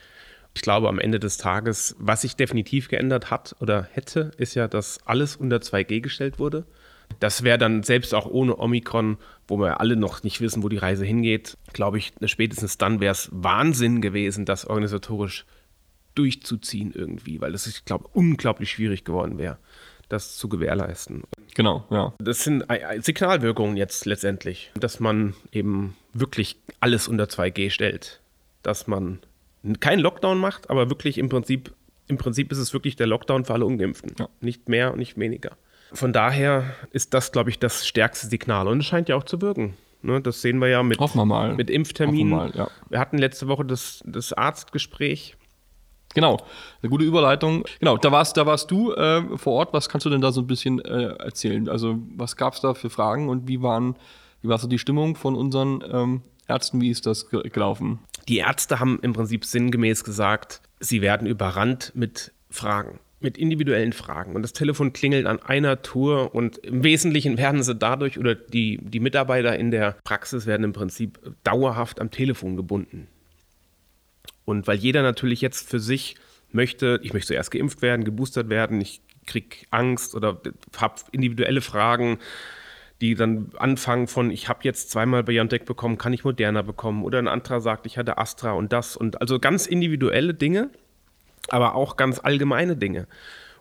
[0.55, 4.67] Ich glaube, am Ende des Tages, was sich definitiv geändert hat oder hätte, ist ja,
[4.67, 6.67] dass alles unter 2G gestellt wurde.
[7.19, 10.79] Das wäre dann selbst auch ohne Omikron, wo wir alle noch nicht wissen, wo die
[10.79, 15.45] Reise hingeht, glaube ich, spätestens dann wäre es Wahnsinn gewesen, das organisatorisch
[16.21, 19.57] durchzuziehen irgendwie, weil das, ich glaube, unglaublich schwierig geworden wäre
[20.11, 21.23] das zu gewährleisten.
[21.55, 22.13] Genau, ja.
[22.19, 22.65] Das sind
[22.99, 28.21] Signalwirkungen jetzt letztendlich, dass man eben wirklich alles unter 2G stellt.
[28.63, 29.21] Dass man
[29.79, 31.73] keinen Lockdown macht, aber wirklich im Prinzip,
[32.09, 34.15] im Prinzip ist es wirklich der Lockdown für alle Ungeimpften.
[34.19, 34.29] Ja.
[34.41, 35.57] Nicht mehr und nicht weniger.
[35.93, 38.69] Von daher ist das, glaube ich, das stärkste Signal.
[38.69, 39.75] Und es scheint ja auch zu wirken.
[40.03, 41.55] Ne, das sehen wir ja mit, wir mal.
[41.55, 42.31] mit Impfterminen.
[42.31, 42.71] Mal, ja.
[42.89, 45.37] Wir hatten letzte Woche das, das Arztgespräch
[46.14, 46.38] Genau,
[46.83, 47.64] eine gute Überleitung.
[47.79, 49.73] Genau, da warst, da warst du äh, vor Ort.
[49.73, 51.68] Was kannst du denn da so ein bisschen äh, erzählen?
[51.68, 53.94] Also, was gab es da für Fragen und wie waren,
[54.42, 56.81] wie war so die Stimmung von unseren ähm, Ärzten?
[56.81, 58.01] Wie ist das gelaufen?
[58.29, 64.35] Die Ärzte haben im Prinzip sinngemäß gesagt, sie werden überrannt mit Fragen, mit individuellen Fragen.
[64.35, 68.79] Und das Telefon klingelt an einer Tour und im Wesentlichen werden sie dadurch oder die,
[68.83, 73.07] die Mitarbeiter in der Praxis werden im Prinzip dauerhaft am Telefon gebunden.
[74.51, 76.17] Und weil jeder natürlich jetzt für sich
[76.51, 80.41] möchte, ich möchte zuerst geimpft werden, geboostert werden, ich kriege Angst oder
[80.77, 82.19] habe individuelle Fragen,
[83.01, 87.05] die dann anfangen von, ich habe jetzt zweimal BioNTech bekommen, kann ich Moderna bekommen?
[87.05, 88.97] Oder ein anderer sagt, ich hatte Astra und das.
[88.97, 90.71] Und also ganz individuelle Dinge,
[91.49, 93.07] aber auch ganz allgemeine Dinge.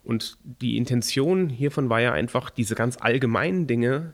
[0.04, 4.14] Und die Intention hiervon war ja einfach, diese ganz allgemeinen Dinge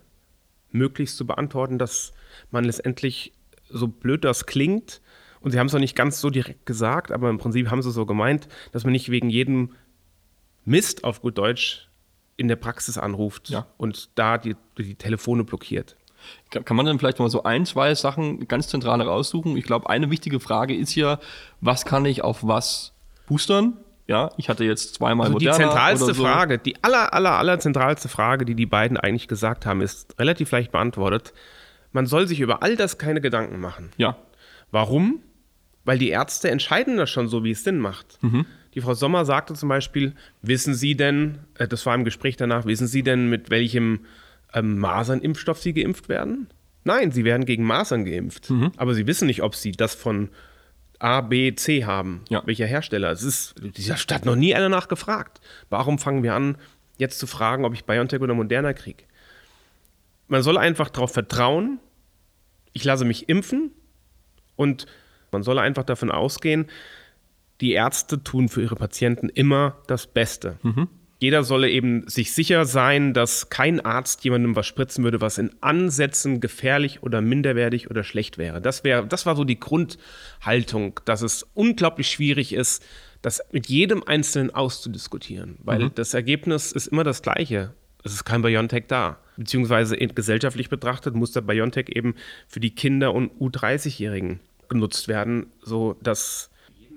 [0.71, 2.11] möglichst zu beantworten, dass
[2.51, 3.31] man letztendlich,
[3.69, 5.01] so blöd das klingt,
[5.45, 7.91] und sie haben es noch nicht ganz so direkt gesagt, aber im Prinzip haben sie
[7.91, 9.75] so gemeint, dass man nicht wegen jedem
[10.65, 11.87] Mist auf gut Deutsch
[12.35, 13.67] in der Praxis anruft ja.
[13.77, 15.97] und da die, die Telefone blockiert.
[16.49, 19.55] Kann man dann vielleicht mal so ein, zwei Sachen ganz zentral raussuchen?
[19.55, 21.19] Ich glaube, eine wichtige Frage ist hier,
[21.61, 22.93] was kann ich auf was
[23.27, 23.77] boostern?
[24.07, 26.23] Ja, ich hatte jetzt zweimal also Die zentralste so.
[26.23, 30.49] Frage, die aller, aller, aller zentralste Frage, die die beiden eigentlich gesagt haben, ist relativ
[30.49, 31.33] leicht beantwortet.
[31.91, 33.91] Man soll sich über all das keine Gedanken machen.
[33.97, 34.17] Ja.
[34.71, 35.21] Warum?
[35.85, 38.21] Weil die Ärzte entscheiden das schon so, wie es Sinn macht.
[38.21, 38.45] Mhm.
[38.73, 42.65] Die Frau Sommer sagte zum Beispiel, wissen Sie denn, äh, das war im Gespräch danach,
[42.65, 44.01] wissen Sie denn, mit welchem
[44.53, 46.47] ähm, Masernimpfstoff Sie geimpft werden?
[46.83, 48.49] Nein, Sie werden gegen Masern geimpft.
[48.49, 48.71] Mhm.
[48.77, 50.29] Aber Sie wissen nicht, ob Sie das von
[50.99, 52.23] A, B, C haben.
[52.29, 52.41] Ja.
[52.45, 53.11] Welcher Hersteller?
[53.11, 55.39] Es ist dieser Stadt noch nie einer nachgefragt.
[55.69, 56.57] Warum fangen wir an,
[56.97, 59.03] jetzt zu fragen, ob ich BioNTech oder Moderna kriege?
[60.27, 61.79] Man soll einfach darauf vertrauen,
[62.73, 63.71] ich lasse mich impfen
[64.55, 64.85] und
[65.35, 66.65] man soll einfach davon ausgehen,
[67.61, 70.57] die Ärzte tun für ihre Patienten immer das Beste.
[70.63, 70.87] Mhm
[71.19, 75.51] jeder solle eben sich sicher sein, dass kein Arzt jemandem was spritzen würde, was in
[75.61, 78.61] Ansätzen gefährlich oder minderwertig oder schlecht wäre.
[78.61, 82.83] Das, wär, das war so die Grundhaltung, dass es unglaublich schwierig ist,
[83.21, 85.91] das mit jedem Einzelnen auszudiskutieren, weil mhm.
[85.95, 87.73] das Ergebnis ist immer das gleiche.
[88.03, 89.17] Es ist kein BioNTech da.
[89.37, 92.13] Beziehungsweise gesellschaftlich betrachtet muss der BioNTech eben
[92.47, 96.49] für die Kinder und U30-Jährigen genutzt werden, so dass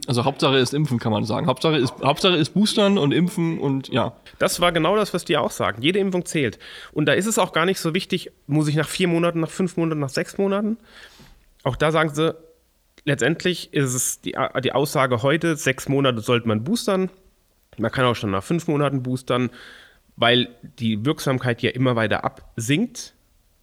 [0.06, 1.46] also Hauptsache ist Impfen, kann man sagen.
[1.46, 4.16] Hauptsache ist, Hauptsache ist Boostern und Impfen und ja.
[4.38, 5.82] Das war genau das, was die auch sagen.
[5.82, 6.58] Jede Impfung zählt.
[6.92, 9.50] Und da ist es auch gar nicht so wichtig, muss ich nach vier Monaten, nach
[9.50, 10.78] fünf Monaten, nach sechs Monaten.
[11.62, 12.34] Auch da sagen sie,
[13.04, 17.10] letztendlich ist es die, die Aussage heute, sechs Monate sollte man boostern.
[17.76, 19.50] Man kann auch schon nach fünf Monaten boostern,
[20.16, 23.14] weil die Wirksamkeit ja immer weiter absinkt.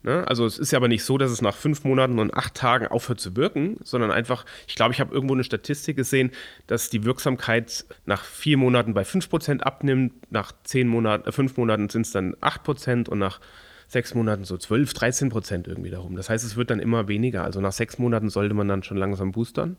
[0.06, 0.28] Ne?
[0.28, 2.86] Also es ist ja aber nicht so, dass es nach fünf Monaten und acht Tagen
[2.86, 6.30] aufhört zu wirken, sondern einfach, ich glaube, ich habe irgendwo eine Statistik gesehen,
[6.68, 11.58] dass die Wirksamkeit nach vier Monaten bei fünf Prozent abnimmt, nach zehn Monaten, äh, fünf
[11.58, 13.40] Monaten sind es dann acht Prozent und nach
[13.88, 16.16] sechs Monaten so 12, 13 Prozent irgendwie darum.
[16.16, 17.44] Das heißt, es wird dann immer weniger.
[17.44, 19.76] Also nach sechs Monaten sollte man dann schon langsam boostern.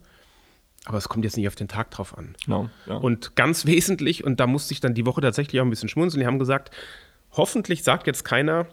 [0.83, 2.35] Aber es kommt jetzt nicht auf den Tag drauf an.
[2.47, 2.95] No, ja.
[2.95, 6.19] Und ganz wesentlich, und da musste ich dann die Woche tatsächlich auch ein bisschen schmunzeln,
[6.19, 6.71] die haben gesagt,
[7.31, 8.67] hoffentlich sagt jetzt keiner,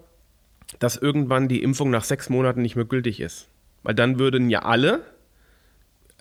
[0.78, 3.48] dass irgendwann die Impfung nach sechs Monaten nicht mehr gültig ist.
[3.82, 5.02] Weil dann würden ja alle,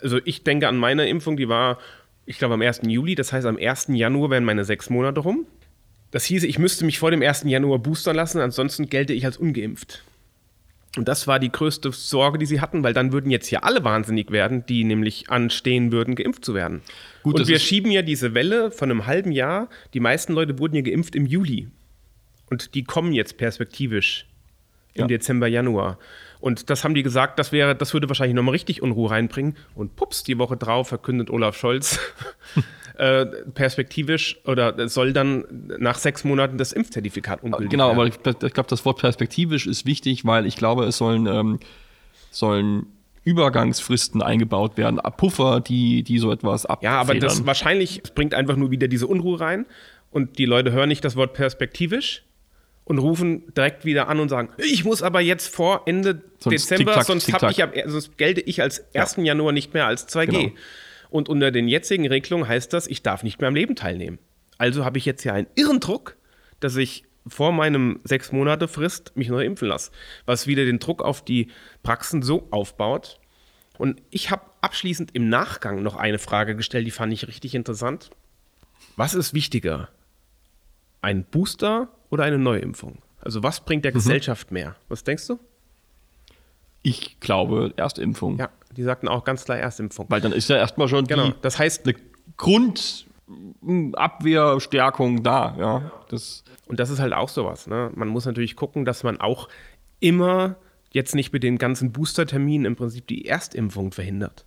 [0.01, 1.79] also ich denke an meine Impfung, die war,
[2.25, 2.81] ich glaube, am 1.
[2.83, 3.87] Juli, das heißt, am 1.
[3.89, 5.45] Januar wären meine sechs Monate rum.
[6.11, 7.43] Das hieße, ich müsste mich vor dem 1.
[7.45, 10.03] Januar boostern lassen, ansonsten gelte ich als ungeimpft.
[10.95, 13.83] Und das war die größte Sorge, die sie hatten, weil dann würden jetzt hier alle
[13.83, 16.81] wahnsinnig werden, die nämlich anstehen würden, geimpft zu werden.
[17.23, 19.69] Gut, und wir schieben ja diese Welle von einem halben Jahr.
[19.95, 21.69] Die meisten Leute wurden ja geimpft im Juli.
[22.51, 24.27] Und die kommen jetzt perspektivisch
[24.93, 25.07] im ja.
[25.07, 25.97] Dezember, Januar.
[26.39, 29.55] Und das haben die gesagt, das wäre, das würde wahrscheinlich nochmal richtig Unruhe reinbringen.
[29.75, 31.99] Und pups, die Woche drauf verkündet Olaf Scholz
[32.97, 35.45] äh, perspektivisch oder soll dann
[35.79, 37.97] nach sechs Monaten das Impfzertifikat ungültig Genau, werden.
[37.97, 41.59] aber ich, glaube, das Wort perspektivisch ist wichtig, weil ich glaube, es sollen, ähm,
[42.29, 42.87] sollen
[43.23, 46.93] Übergangsfristen eingebaut werden, Puffer, die, die so etwas abfedern.
[46.93, 49.65] Ja, aber das wahrscheinlich bringt einfach nur wieder diese Unruhe rein
[50.11, 52.23] und die Leute hören nicht das Wort perspektivisch
[52.85, 56.93] und rufen direkt wieder an und sagen, ich muss aber jetzt vor Ende sonst Dezember,
[56.93, 59.15] tick sonst, ich ab, sonst gelte ich als 1.
[59.17, 59.23] Ja.
[59.23, 60.25] Januar nicht mehr als 2G.
[60.25, 60.51] Genau.
[61.09, 64.19] Und unter den jetzigen Regelungen heißt das, ich darf nicht mehr am Leben teilnehmen.
[64.57, 66.17] Also habe ich jetzt ja einen irren Druck,
[66.59, 69.91] dass ich vor meinem sechs Monate Frist mich neu impfen lasse,
[70.25, 71.49] was wieder den Druck auf die
[71.83, 73.19] Praxen so aufbaut.
[73.77, 78.11] Und ich habe abschließend im Nachgang noch eine Frage gestellt, die fand ich richtig interessant.
[78.95, 79.89] Was ist wichtiger?
[81.01, 82.99] Ein Booster oder eine Neuimpfung?
[83.21, 83.95] Also was bringt der mhm.
[83.95, 84.75] Gesellschaft mehr?
[84.87, 85.39] Was denkst du?
[86.83, 88.37] Ich glaube Erstimpfung.
[88.37, 90.05] Ja, die sagten auch ganz klar Erstimpfung.
[90.09, 91.25] Weil dann ist ja erstmal schon genau.
[91.27, 91.95] Die, das heißt eine
[92.37, 95.55] Grundabwehrstärkung da.
[95.57, 97.65] Ja, das und das ist halt auch sowas.
[97.67, 97.91] Ne?
[97.95, 99.49] Man muss natürlich gucken, dass man auch
[99.99, 100.57] immer
[100.91, 104.45] jetzt nicht mit den ganzen Boosterterminen im Prinzip die Erstimpfung verhindert.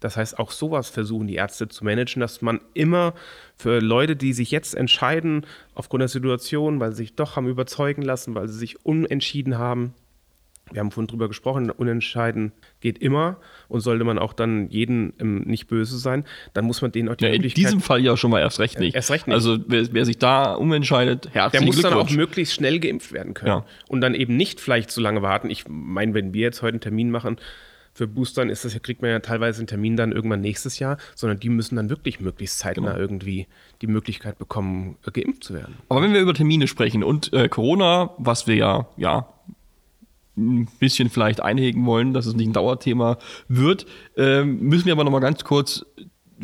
[0.00, 3.14] Das heißt, auch sowas versuchen die Ärzte zu managen, dass man immer
[3.56, 8.02] für Leute, die sich jetzt entscheiden, aufgrund der Situation, weil sie sich doch haben überzeugen
[8.02, 9.94] lassen, weil sie sich unentschieden haben,
[10.72, 15.42] wir haben vorhin drüber gesprochen, unentscheiden geht immer und sollte man auch dann jeden ähm,
[15.42, 17.58] nicht böse sein, dann muss man denen auch die ja, Möglichkeit...
[17.58, 18.94] In diesem Fall ja schon mal erst recht nicht.
[18.94, 19.34] Erst recht nicht.
[19.34, 23.34] Also wer, wer sich da umentscheidet, herzlichen Der muss dann auch möglichst schnell geimpft werden
[23.34, 23.48] können.
[23.48, 23.66] Ja.
[23.88, 25.50] Und dann eben nicht vielleicht zu lange warten.
[25.50, 27.38] Ich meine, wenn wir jetzt heute einen Termin machen,
[27.98, 31.40] für Boostern ist das, kriegt man ja teilweise einen Termin dann irgendwann nächstes Jahr, sondern
[31.40, 33.00] die müssen dann wirklich möglichst zeitnah genau.
[33.00, 33.48] irgendwie
[33.82, 35.74] die Möglichkeit bekommen, äh, geimpft zu werden.
[35.88, 39.28] Aber wenn wir über Termine sprechen und äh, Corona, was wir ja, ja
[40.36, 43.84] ein bisschen vielleicht einhegen wollen, dass es nicht ein Dauerthema wird,
[44.16, 45.84] ähm, müssen wir aber noch mal ganz kurz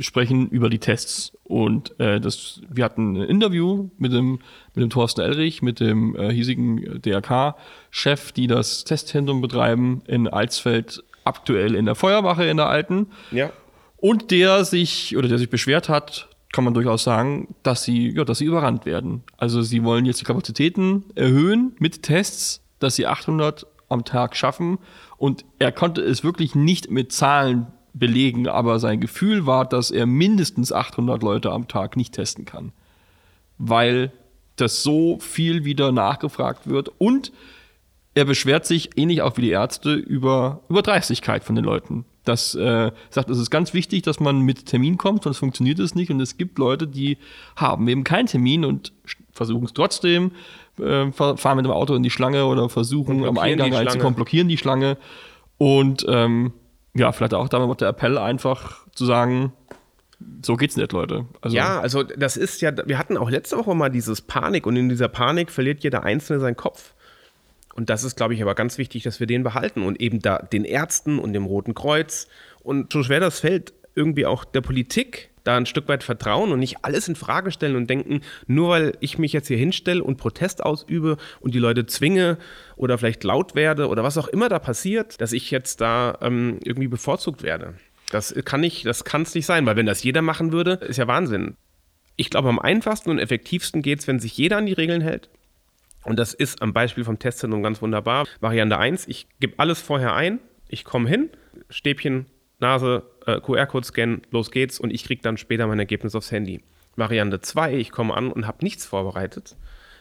[0.00, 1.38] sprechen über die Tests.
[1.44, 4.40] Und äh, das, wir hatten ein Interview mit dem,
[4.74, 11.04] mit dem Thorsten Elrich, mit dem äh, hiesigen DRK-Chef, die das Testzentrum betreiben in Alsfeld,
[11.24, 13.08] aktuell in der Feuerwache in der Alten.
[13.30, 13.50] Ja.
[13.96, 18.24] Und der sich, oder der sich beschwert hat, kann man durchaus sagen, dass sie, ja,
[18.24, 19.24] dass sie überrannt werden.
[19.36, 24.78] Also sie wollen jetzt die Kapazitäten erhöhen mit Tests, dass sie 800 am Tag schaffen.
[25.16, 30.06] Und er konnte es wirklich nicht mit Zahlen belegen, aber sein Gefühl war, dass er
[30.06, 32.72] mindestens 800 Leute am Tag nicht testen kann,
[33.56, 34.12] weil
[34.56, 37.32] das so viel wieder nachgefragt wird und
[38.14, 42.04] er beschwert sich ähnlich auch wie die Ärzte über Überdreistigkeit von den Leuten.
[42.24, 45.94] Das äh, sagt, es ist ganz wichtig, dass man mit Termin kommt, sonst funktioniert es
[45.94, 46.10] nicht.
[46.10, 47.18] Und es gibt Leute, die
[47.56, 48.92] haben eben keinen Termin und
[49.32, 50.32] versuchen es trotzdem,
[50.78, 54.56] äh, fahren mit dem Auto in die Schlange oder versuchen am Eingang reinzukommen, blockieren die
[54.56, 54.96] Schlange.
[55.58, 56.52] Und ähm,
[56.94, 59.52] ja, vielleicht auch damit der Appell einfach zu sagen,
[60.42, 61.26] so geht's nicht, Leute.
[61.40, 64.76] Also ja, also das ist ja, wir hatten auch letzte Woche mal dieses Panik und
[64.76, 66.94] in dieser Panik verliert jeder Einzelne seinen Kopf.
[67.74, 70.38] Und das ist, glaube ich, aber ganz wichtig, dass wir den behalten und eben da
[70.38, 72.28] den Ärzten und dem Roten Kreuz
[72.62, 76.58] und so schwer das fällt, irgendwie auch der Politik da ein Stück weit vertrauen und
[76.58, 80.16] nicht alles in Frage stellen und denken, nur weil ich mich jetzt hier hinstelle und
[80.16, 82.38] Protest ausübe und die Leute zwinge
[82.76, 86.58] oder vielleicht laut werde oder was auch immer da passiert, dass ich jetzt da ähm,
[86.64, 87.74] irgendwie bevorzugt werde.
[88.10, 90.96] Das kann nicht, das kann es nicht sein, weil wenn das jeder machen würde, ist
[90.96, 91.56] ja Wahnsinn.
[92.16, 95.28] Ich glaube, am einfachsten und effektivsten geht es, wenn sich jeder an die Regeln hält.
[96.04, 98.26] Und das ist am Beispiel vom Testzentrum ganz wunderbar.
[98.40, 100.38] Variante 1, ich gebe alles vorher ein,
[100.68, 101.30] ich komme hin,
[101.70, 102.26] Stäbchen
[102.60, 106.62] Nase, äh, QR-Code scannen, los geht's und ich kriege dann später mein Ergebnis aufs Handy.
[106.96, 109.56] Variante 2, ich komme an und habe nichts vorbereitet.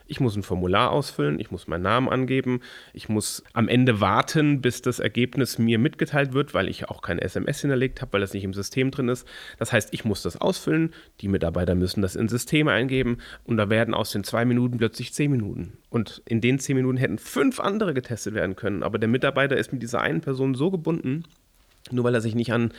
[0.07, 2.61] Ich muss ein Formular ausfüllen, ich muss meinen Namen angeben,
[2.93, 7.19] ich muss am Ende warten, bis das Ergebnis mir mitgeteilt wird, weil ich auch kein
[7.19, 9.27] SMS hinterlegt habe, weil das nicht im System drin ist.
[9.57, 13.69] Das heißt, ich muss das ausfüllen, die Mitarbeiter müssen das in Systeme eingeben und da
[13.69, 15.77] werden aus den zwei Minuten plötzlich zehn Minuten.
[15.89, 19.71] Und in den zehn Minuten hätten fünf andere getestet werden können, aber der Mitarbeiter ist
[19.71, 21.23] mit dieser einen Person so gebunden,
[21.91, 22.73] nur weil er sich nicht an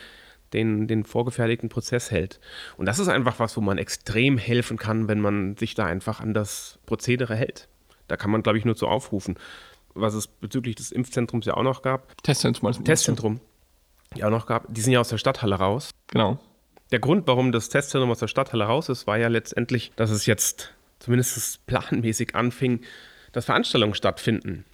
[0.53, 2.39] den, den vorgefertigten Prozess hält.
[2.77, 6.19] Und das ist einfach was, wo man extrem helfen kann, wenn man sich da einfach
[6.19, 7.67] an das Prozedere hält.
[8.07, 9.35] Da kann man, glaube ich, nur zu aufrufen.
[9.93, 12.21] Was es bezüglich des Impfzentrums ja auch noch gab.
[12.23, 12.67] Testzentrum.
[12.67, 13.39] Also Testzentrum.
[14.15, 14.65] Ja auch noch gab.
[14.73, 15.91] Die sind ja aus der Stadthalle raus.
[16.07, 16.39] Genau.
[16.91, 20.25] Der Grund, warum das Testzentrum aus der Stadthalle raus ist, war ja letztendlich, dass es
[20.25, 22.81] jetzt zumindest planmäßig anfing,
[23.31, 24.65] dass Veranstaltungen stattfinden.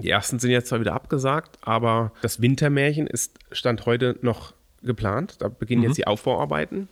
[0.00, 4.52] Die ersten sind jetzt zwar wieder abgesagt, aber das Wintermärchen ist Stand heute noch
[4.86, 5.36] geplant.
[5.40, 5.88] Da beginnen mhm.
[5.88, 6.88] jetzt die Aufbauarbeiten.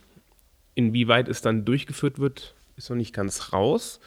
[0.75, 3.99] Inwieweit es dann durchgeführt wird, ist noch nicht ganz raus.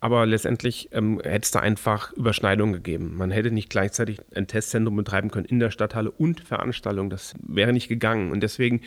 [0.00, 3.16] Aber letztendlich ähm, hätte es da einfach Überschneidungen gegeben.
[3.16, 7.10] Man hätte nicht gleichzeitig ein Testzentrum betreiben können in der Stadthalle und Veranstaltungen.
[7.10, 8.30] Das wäre nicht gegangen.
[8.30, 8.82] Und deswegen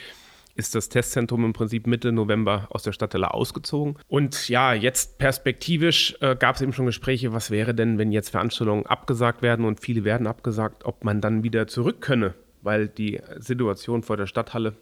[0.55, 3.97] ist das Testzentrum im Prinzip Mitte November aus der Stadthalle ausgezogen.
[4.07, 8.29] Und ja, jetzt perspektivisch äh, gab es eben schon Gespräche, was wäre denn, wenn jetzt
[8.29, 13.21] Veranstaltungen abgesagt werden und viele werden abgesagt, ob man dann wieder zurück könne, weil die
[13.39, 14.75] Situation vor der Stadthalle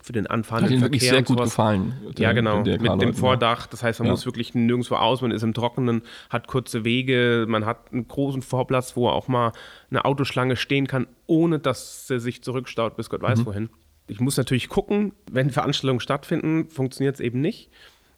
[0.00, 1.94] für den anfahrenden Verkehr wirklich sehr gut gefallen.
[2.16, 2.62] Ja, genau.
[2.62, 3.66] Mit dem Vordach.
[3.66, 4.12] Das heißt, man ja.
[4.12, 8.42] muss wirklich nirgendwo aus, man ist im Trockenen, hat kurze Wege, man hat einen großen
[8.42, 9.52] Vorplatz, wo auch mal
[9.90, 13.46] eine Autoschlange stehen kann, ohne dass sie sich zurückstaut bis Gott weiß mhm.
[13.46, 13.68] wohin.
[14.08, 17.70] Ich muss natürlich gucken, wenn Veranstaltungen stattfinden, funktioniert es eben nicht.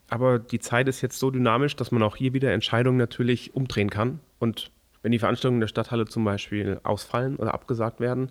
[0.08, 3.90] Aber die Zeit ist jetzt so dynamisch, dass man auch hier wieder Entscheidungen natürlich umdrehen
[3.90, 4.20] kann.
[4.38, 4.70] Und
[5.02, 8.30] wenn die Veranstaltungen in der Stadthalle zum Beispiel ausfallen oder abgesagt werden,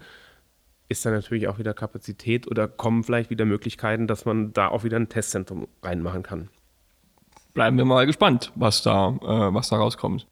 [0.93, 4.83] ist da natürlich auch wieder Kapazität oder kommen vielleicht wieder Möglichkeiten, dass man da auch
[4.83, 6.49] wieder ein Testzentrum reinmachen kann.
[7.53, 10.27] Bleiben wir mal gespannt, was da, äh, was da rauskommt.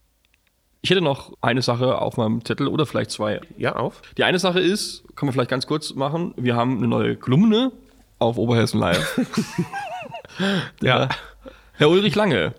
[0.82, 3.42] Ich hätte noch eine Sache auf meinem Zettel oder vielleicht zwei.
[3.58, 4.02] Ja, auf.
[4.18, 7.72] Die eine Sache ist, kann man vielleicht ganz kurz machen, wir haben eine neue Kolumne
[8.20, 9.20] auf Oberhessen Live.
[10.82, 11.10] ja.
[11.74, 12.54] Herr Ulrich Lange.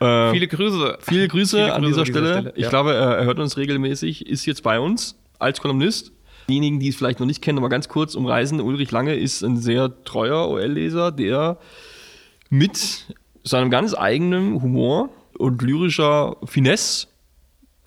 [0.00, 0.98] Äh, viele Grüße.
[1.00, 2.32] Viele Grüße, viele an, dieser, Stelle.
[2.32, 2.52] Stelle.
[2.56, 2.70] Ich ja.
[2.70, 6.13] glaube, er hört uns regelmäßig, ist jetzt bei uns als Kolumnist.
[6.48, 9.56] Diejenigen, die es vielleicht noch nicht kennen, aber ganz kurz umreißen, Ulrich Lange ist ein
[9.56, 11.58] sehr treuer OL-Leser, der
[12.50, 13.06] mit
[13.42, 17.08] seinem ganz eigenen Humor und lyrischer Finesse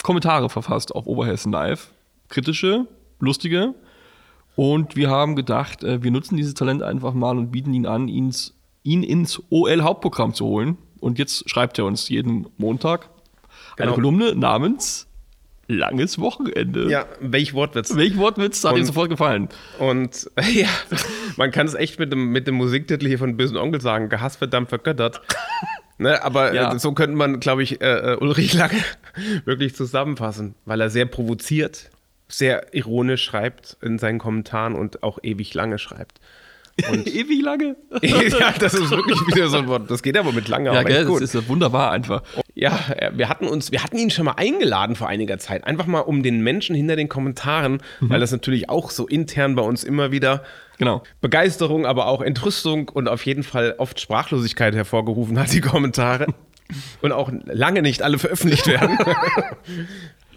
[0.03, 1.91] Kommentare verfasst auf Oberhessen Live.
[2.29, 2.87] Kritische,
[3.19, 3.73] lustige.
[4.55, 8.07] Und wir haben gedacht, äh, wir nutzen dieses Talent einfach mal und bieten ihn an,
[8.07, 10.77] ins, ihn ins OL-Hauptprogramm zu holen.
[10.99, 13.09] Und jetzt schreibt er uns jeden Montag
[13.75, 13.89] genau.
[13.89, 15.06] eine Kolumne namens
[15.67, 16.89] Langes Wochenende.
[16.89, 17.95] Ja, welch Wortwitz.
[17.95, 19.49] Welch Wortwitz hat und, ihm sofort gefallen.
[19.79, 20.69] Und ja,
[21.35, 24.37] man kann es echt mit dem, mit dem Musiktitel hier von Bösen Onkel sagen, gehasst,
[24.37, 25.21] verdammt, vergöttert.
[25.99, 26.75] Ne, aber ja.
[26.75, 28.83] äh, so könnte man, glaube ich, äh, äh Ulrich Lange
[29.45, 31.89] wirklich zusammenfassen, weil er sehr provoziert,
[32.27, 36.19] sehr ironisch schreibt in seinen Kommentaren und auch ewig lange schreibt.
[37.05, 37.75] ewig lange?
[38.01, 39.89] ja, das ist wirklich wieder so ein Wort.
[39.89, 40.73] Das geht aber mit lange.
[40.73, 42.21] Ja, gell, das ist wunderbar einfach.
[42.53, 45.63] Ja, äh, wir hatten uns, wir hatten ihn schon mal eingeladen vor einiger Zeit.
[45.65, 48.09] Einfach mal um den Menschen hinter den Kommentaren, mhm.
[48.09, 50.43] weil das natürlich auch so intern bei uns immer wieder
[50.77, 51.03] genau.
[51.21, 56.27] Begeisterung, aber auch Entrüstung und auf jeden Fall oft Sprachlosigkeit hervorgerufen hat, die Kommentare.
[57.01, 58.97] und auch lange nicht alle veröffentlicht werden.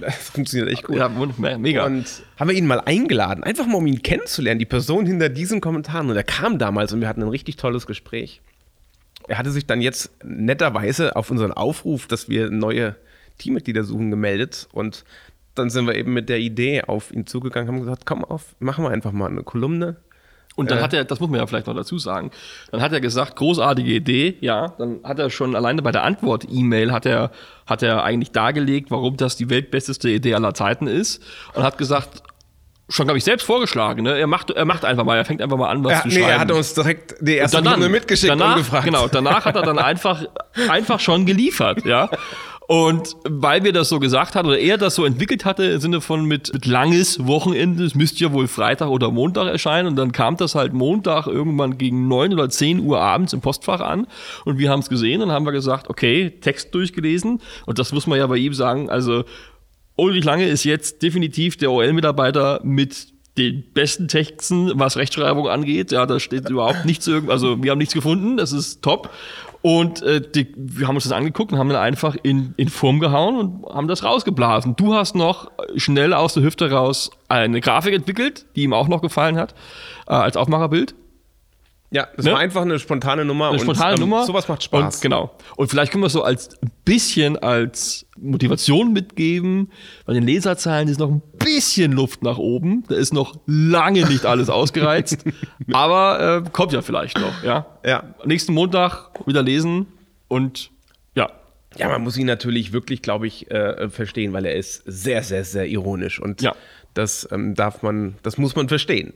[0.01, 0.97] Das funktioniert echt gut.
[0.97, 1.85] Ja, mega.
[1.85, 5.61] Und haben wir ihn mal eingeladen, einfach mal um ihn kennenzulernen, die Person hinter diesen
[5.61, 6.11] Kommentaren.
[6.11, 8.41] Und er kam damals und wir hatten ein richtig tolles Gespräch.
[9.29, 12.97] Er hatte sich dann jetzt netterweise auf unseren Aufruf, dass wir neue
[13.39, 14.69] Teammitglieder suchen, gemeldet.
[14.73, 15.05] Und
[15.55, 18.85] dann sind wir eben mit der Idee auf ihn zugegangen, haben gesagt, komm auf, machen
[18.85, 19.97] wir einfach mal eine Kolumne
[20.61, 20.83] und dann äh.
[20.83, 22.31] hat er, das muss man ja vielleicht noch dazu sagen,
[22.71, 26.93] dann hat er gesagt, großartige Idee, ja, dann hat er schon alleine bei der Antwort-E-Mail
[26.93, 27.31] hat er,
[27.67, 31.23] hat er eigentlich dargelegt, warum das die weltbesteste Idee aller Zeiten ist
[31.55, 32.23] und hat gesagt,
[32.91, 34.03] schon, glaube ich, selbst vorgeschlagen.
[34.03, 34.19] Ne?
[34.19, 36.15] Er, macht, er macht einfach mal, er fängt einfach mal an, was ja, zu nee,
[36.15, 36.29] schreiben.
[36.29, 38.85] Er hat uns direkt die erste Stunde mitgeschickt danach, und gefragt.
[38.85, 40.25] Genau, danach hat er dann einfach,
[40.69, 41.85] einfach schon geliefert.
[41.85, 42.11] ja.
[42.71, 46.01] Und weil wir das so gesagt hatten, oder er das so entwickelt hatte, im Sinne
[46.01, 49.89] von mit, mit langes Wochenende, es müsste ja wohl Freitag oder Montag erscheinen.
[49.89, 53.81] Und dann kam das halt Montag irgendwann gegen neun oder zehn Uhr abends im Postfach
[53.81, 54.07] an.
[54.45, 57.41] Und wir haben es gesehen und haben wir gesagt, okay, Text durchgelesen.
[57.67, 58.89] Und das muss man ja bei ihm sagen.
[58.89, 59.25] Also
[59.97, 65.91] Ulrich Lange ist jetzt definitiv der OL-Mitarbeiter mit den besten Texten, was Rechtschreibung angeht.
[65.91, 69.11] Ja, da steht überhaupt nichts, also wir haben nichts gefunden, das ist top.
[69.63, 72.99] Und äh, die, wir haben uns das angeguckt und haben dann einfach in, in Form
[72.99, 74.75] gehauen und haben das rausgeblasen.
[74.77, 79.03] Du hast noch schnell aus der Hüfte raus eine Grafik entwickelt, die ihm auch noch
[79.03, 79.55] gefallen hat,
[80.07, 80.95] äh, als Aufmacherbild.
[81.93, 82.33] Ja, das ne?
[82.33, 83.49] war einfach eine spontane Nummer.
[83.49, 84.25] Eine spontane und, ähm, Nummer.
[84.25, 84.97] Sowas macht Spaß.
[84.97, 85.33] Und, genau.
[85.57, 89.71] Und vielleicht können wir es so als bisschen als Motivation mitgeben.
[90.07, 92.85] Bei den Leserzahlen ist noch ein bisschen Luft nach oben.
[92.89, 95.25] Da ist noch lange nicht alles ausgereizt.
[95.73, 97.43] aber äh, kommt ja vielleicht noch.
[97.43, 97.67] Ja.
[97.85, 98.15] ja.
[98.25, 99.87] Nächsten Montag wieder lesen
[100.29, 100.71] und
[101.15, 101.31] ja.
[101.77, 105.45] Ja, man muss ihn natürlich wirklich, glaube ich, äh, verstehen, weil er ist sehr, sehr,
[105.45, 106.55] sehr ironisch und ja.
[106.95, 109.15] das ähm, darf man, das muss man verstehen.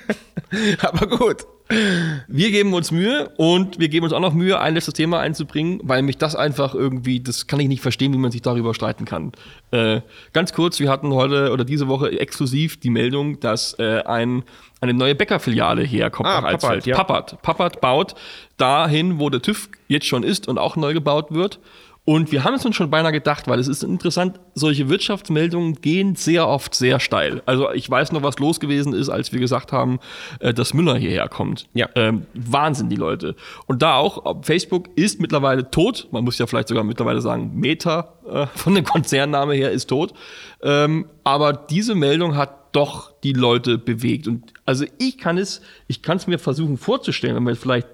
[0.80, 1.46] aber gut.
[1.70, 5.80] Wir geben uns Mühe und wir geben uns auch noch Mühe, ein letztes Thema einzubringen,
[5.82, 9.04] weil mich das einfach irgendwie, das kann ich nicht verstehen, wie man sich darüber streiten
[9.04, 9.32] kann.
[9.70, 10.00] Äh,
[10.32, 14.44] ganz kurz, wir hatten heute oder diese Woche exklusiv die Meldung, dass äh, ein,
[14.80, 16.96] eine neue Bäckerfiliale herkommt ah, nach Pappert, ja.
[16.96, 17.42] Pappert.
[17.42, 18.14] Pappert baut
[18.56, 21.60] dahin, wo der TÜV jetzt schon ist und auch neu gebaut wird.
[22.08, 26.14] Und wir haben es uns schon beinahe gedacht, weil es ist interessant, solche Wirtschaftsmeldungen gehen
[26.14, 27.42] sehr oft sehr steil.
[27.44, 30.00] Also ich weiß noch, was los gewesen ist, als wir gesagt haben,
[30.40, 31.68] äh, dass Müller hierher kommt.
[31.74, 31.90] Ja.
[31.96, 33.36] Ähm, Wahnsinn, die Leute.
[33.66, 36.08] Und da auch, Facebook ist mittlerweile tot.
[36.10, 40.14] Man muss ja vielleicht sogar mittlerweile sagen, Meta äh, von dem Konzernname her ist tot.
[40.62, 44.28] Ähm, aber diese Meldung hat doch die Leute bewegt.
[44.28, 47.86] Und also ich kann es, ich kann es mir versuchen vorzustellen, wenn man vielleicht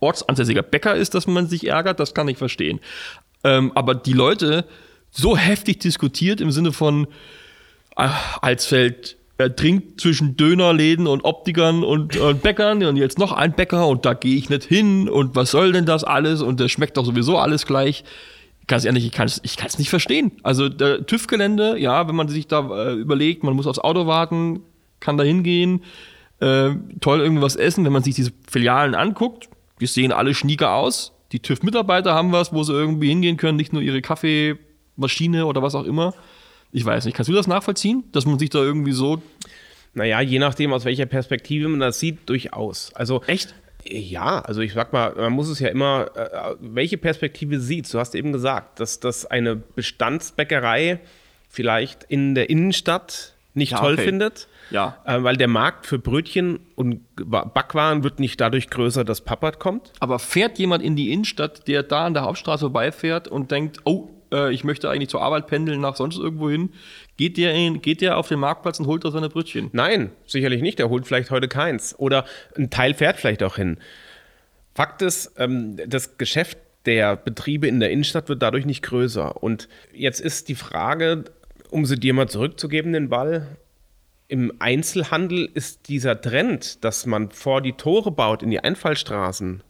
[0.00, 2.80] ortsansässiger Bäcker ist, dass man sich ärgert, das kann ich verstehen.
[3.44, 4.64] Ähm, aber die Leute
[5.10, 7.06] so heftig diskutiert im Sinne von
[7.96, 8.08] äh,
[8.40, 13.88] Alsfeld er trinkt zwischen Dönerläden und Optikern und, und Bäckern und jetzt noch ein Bäcker
[13.88, 16.98] und da gehe ich nicht hin und was soll denn das alles und das schmeckt
[16.98, 18.04] doch sowieso alles gleich.
[18.66, 20.32] Ganz ehrlich, ich kann es ich nicht verstehen.
[20.42, 24.60] Also der TÜV-Gelände, ja, wenn man sich da äh, überlegt, man muss aufs Auto warten,
[25.00, 25.82] kann da hingehen,
[26.40, 29.48] äh, toll irgendwas essen, wenn man sich diese Filialen anguckt,
[29.80, 33.72] die sehen alle schnieker aus, die TÜV-Mitarbeiter haben was, wo sie irgendwie hingehen können, nicht
[33.72, 36.14] nur ihre Kaffeemaschine oder was auch immer.
[36.72, 39.22] Ich weiß nicht, kannst du das nachvollziehen, dass man sich da irgendwie so.
[39.94, 42.92] Naja, je nachdem, aus welcher Perspektive man das sieht, durchaus.
[42.94, 43.22] Also.
[43.26, 43.54] Echt?
[43.84, 47.92] Ja, also ich sag mal, man muss es ja immer, äh, welche Perspektive sieht.
[47.92, 51.00] Du hast eben gesagt, dass das eine Bestandsbäckerei
[51.48, 54.04] vielleicht in der Innenstadt nicht ja, toll okay.
[54.04, 54.48] findet.
[54.70, 54.98] Ja.
[55.04, 59.92] Äh, weil der Markt für Brötchen und Backwaren wird nicht dadurch größer, dass Pappert kommt.
[60.00, 64.08] Aber fährt jemand in die Innenstadt, der da an der Hauptstraße vorbeifährt und denkt, oh,
[64.32, 66.70] äh, ich möchte eigentlich zur Arbeit pendeln, nach sonst irgendwo hin,
[67.16, 69.70] geht der, in, geht der auf den Marktplatz und holt da seine Brötchen?
[69.72, 70.78] Nein, sicherlich nicht.
[70.78, 71.98] Der holt vielleicht heute keins.
[71.98, 72.24] Oder
[72.56, 73.78] ein Teil fährt vielleicht auch hin.
[74.74, 79.42] Fakt ist, ähm, das Geschäft der Betriebe in der Innenstadt wird dadurch nicht größer.
[79.42, 81.24] Und jetzt ist die Frage,
[81.70, 83.46] um sie dir mal zurückzugeben, den Ball,
[84.30, 89.64] im Einzelhandel ist dieser Trend, dass man vor die Tore baut in die Einfallstraßen,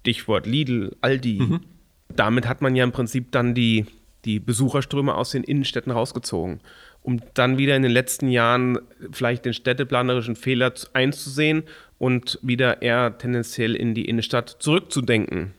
[0.00, 1.60] Stichwort Lidl, Aldi, mhm.
[2.08, 3.84] damit hat man ja im Prinzip dann die,
[4.24, 6.60] die Besucherströme aus den Innenstädten rausgezogen,
[7.02, 8.78] um dann wieder in den letzten Jahren
[9.12, 11.64] vielleicht den städteplanerischen Fehler einzusehen
[11.98, 15.52] und wieder eher tendenziell in die Innenstadt zurückzudenken.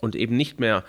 [0.00, 0.82] und eben nicht mehr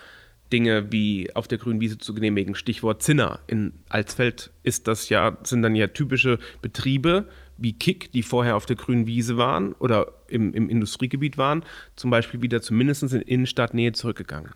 [0.52, 2.54] Dinge wie auf der grünen Wiese zu genehmigen.
[2.54, 3.40] Stichwort Zinner.
[3.46, 8.66] In Alsfeld ist das ja, sind dann ja typische Betriebe wie Kick, die vorher auf
[8.66, 11.64] der grünen Wiese waren oder im, im Industriegebiet waren,
[11.96, 14.52] zum Beispiel wieder zumindest in Innenstadtnähe zurückgegangen.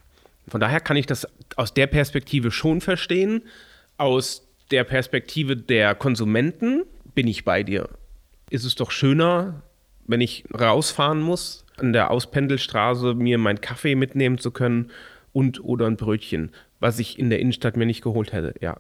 [0.49, 1.27] Von daher kann ich das
[1.57, 3.43] aus der Perspektive schon verstehen.
[3.97, 6.85] Aus der Perspektive der Konsumenten
[7.15, 7.89] bin ich bei dir.
[8.51, 9.63] Ist es doch schöner,
[10.07, 14.91] wenn ich rausfahren muss, an der Auspendelstraße mir meinen Kaffee mitnehmen zu können
[15.33, 18.79] und oder ein Brötchen, was ich in der Innenstadt mir nicht geholt hätte, ja.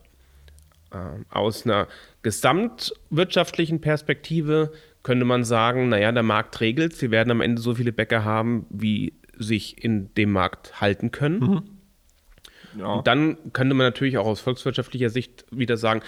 [0.92, 1.88] Ähm, aus einer
[2.22, 4.72] gesamtwirtschaftlichen Perspektive
[5.02, 8.66] könnte man sagen, naja, der Markt regelt, wir werden am Ende so viele Bäcker haben,
[8.70, 11.40] wie sich in dem Markt halten können.
[11.40, 11.62] Mhm.
[12.78, 12.86] Ja.
[12.94, 16.02] Und dann könnte man natürlich auch aus volkswirtschaftlicher Sicht wieder sagen,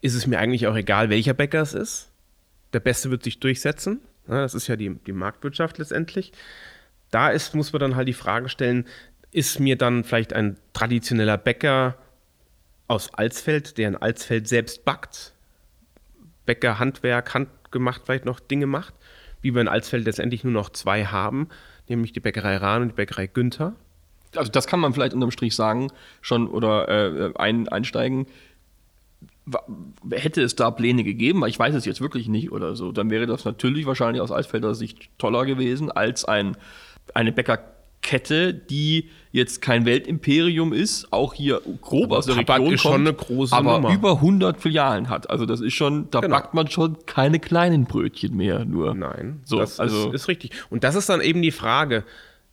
[0.00, 2.10] ist es mir eigentlich auch egal, welcher Bäcker es ist.
[2.72, 4.00] Der Beste wird sich durchsetzen.
[4.26, 6.32] Das ist ja die, die Marktwirtschaft letztendlich.
[7.10, 8.86] Da ist, muss man dann halt die Frage stellen,
[9.36, 11.98] ist mir dann vielleicht ein traditioneller Bäcker
[12.88, 15.34] aus Alsfeld, der in Alsfeld selbst backt,
[16.46, 18.94] Bäcker, Handwerk, handgemacht vielleicht noch Dinge macht,
[19.42, 21.48] wie wir in Alsfeld letztendlich nur noch zwei haben,
[21.86, 23.74] nämlich die Bäckerei Rahn und die Bäckerei Günther.
[24.34, 28.26] Also das kann man vielleicht unterm Strich sagen, schon oder äh, ein, einsteigen.
[30.10, 33.26] Hätte es da Pläne gegeben, ich weiß es jetzt wirklich nicht oder so, dann wäre
[33.26, 36.56] das natürlich wahrscheinlich aus Alsfelder Sicht toller gewesen als ein,
[37.12, 37.32] eine
[38.06, 43.00] Bäckerkette, die jetzt kein Weltimperium ist, auch hier grob aus der Region ist kommt, schon
[43.02, 43.94] eine große aber Nummer.
[43.94, 45.28] über 100 Filialen hat.
[45.28, 46.36] Also das ist schon, da genau.
[46.36, 48.94] backt man schon keine kleinen Brötchen mehr nur.
[48.94, 50.52] Nein, so, das also ist, ist richtig.
[50.70, 52.04] Und das ist dann eben die Frage.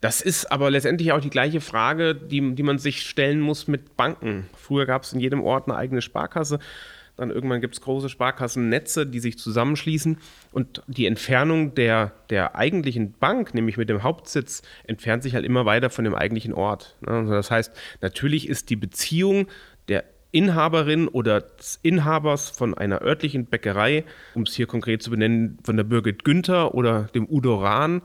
[0.02, 3.96] Das ist aber letztendlich auch die gleiche Frage, die, die man sich stellen muss mit
[3.96, 4.50] Banken.
[4.58, 6.60] Früher gab es in jedem Ort eine eigene Sparkasse.
[7.16, 10.18] Dann irgendwann gibt es große Sparkassennetze, die sich zusammenschließen.
[10.52, 15.66] Und die Entfernung der, der eigentlichen Bank, nämlich mit dem Hauptsitz, entfernt sich halt immer
[15.66, 16.96] weiter von dem eigentlichen Ort.
[17.02, 17.12] Ne?
[17.12, 19.48] Also das heißt, natürlich ist die Beziehung
[19.88, 25.60] der Inhaberin oder des Inhabers von einer örtlichen Bäckerei, um es hier konkret zu benennen,
[25.64, 28.02] von der Birgit Günther oder dem Udo Rahn,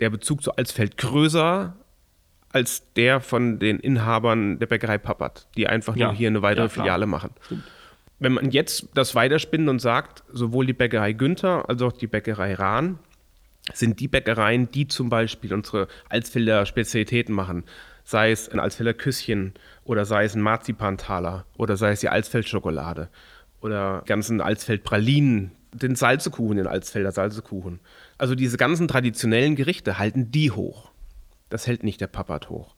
[0.00, 1.76] der Bezug zu Alsfeld größer
[2.48, 6.08] als der von den Inhabern der Bäckerei Pappert, die einfach ja.
[6.08, 7.30] nur hier eine weitere ja, Filiale machen.
[7.42, 7.62] Stimmt
[8.22, 12.54] wenn man jetzt das weiterspinnt und sagt, sowohl die Bäckerei Günther als auch die Bäckerei
[12.54, 12.98] Rahn
[13.74, 17.64] sind die Bäckereien, die zum Beispiel unsere Alsfelder Spezialitäten machen.
[18.04, 19.54] Sei es ein Alsfelder Küsschen
[19.84, 23.08] oder sei es ein Marzipantaler oder sei es die Alsfeldschokolade
[23.60, 27.80] oder ganzen Alsfeld Pralinen, den Salzekuchen, den Alsfelder Salzekuchen.
[28.18, 30.90] Also diese ganzen traditionellen Gerichte halten die hoch.
[31.48, 32.74] Das hält nicht der Papat hoch.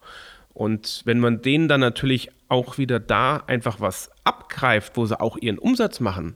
[0.55, 5.35] Und wenn man denen dann natürlich auch wieder da einfach was abgreift, wo sie auch
[5.37, 6.35] ihren Umsatz machen,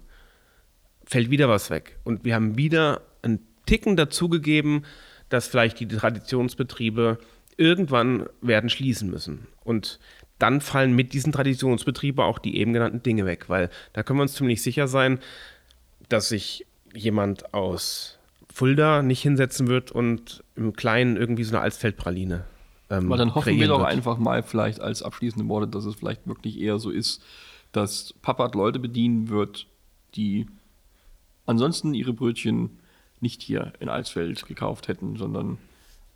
[1.06, 1.98] fällt wieder was weg.
[2.04, 4.84] Und wir haben wieder einen Ticken dazugegeben,
[5.30, 7.18] dass vielleicht die Traditionsbetriebe
[7.56, 9.48] irgendwann werden schließen müssen.
[9.64, 10.00] Und
[10.38, 14.24] dann fallen mit diesen Traditionsbetrieben auch die eben genannten Dinge weg, weil da können wir
[14.24, 15.20] uns ziemlich sicher sein,
[16.10, 18.20] dass sich jemand aus
[18.54, 22.44] Fulda nicht hinsetzen wird und im Kleinen irgendwie so eine Alsfeldpraline
[22.90, 23.90] ähm, Aber dann hoffen wir doch wird.
[23.90, 27.24] einfach mal vielleicht als abschließende Worte, dass es vielleicht wirklich eher so ist,
[27.72, 29.68] dass Papat Leute bedienen wird,
[30.16, 30.48] die
[31.46, 32.80] ansonsten ihre Brötchen
[33.22, 35.58] nicht hier in Alsfeld gekauft hätten, sondern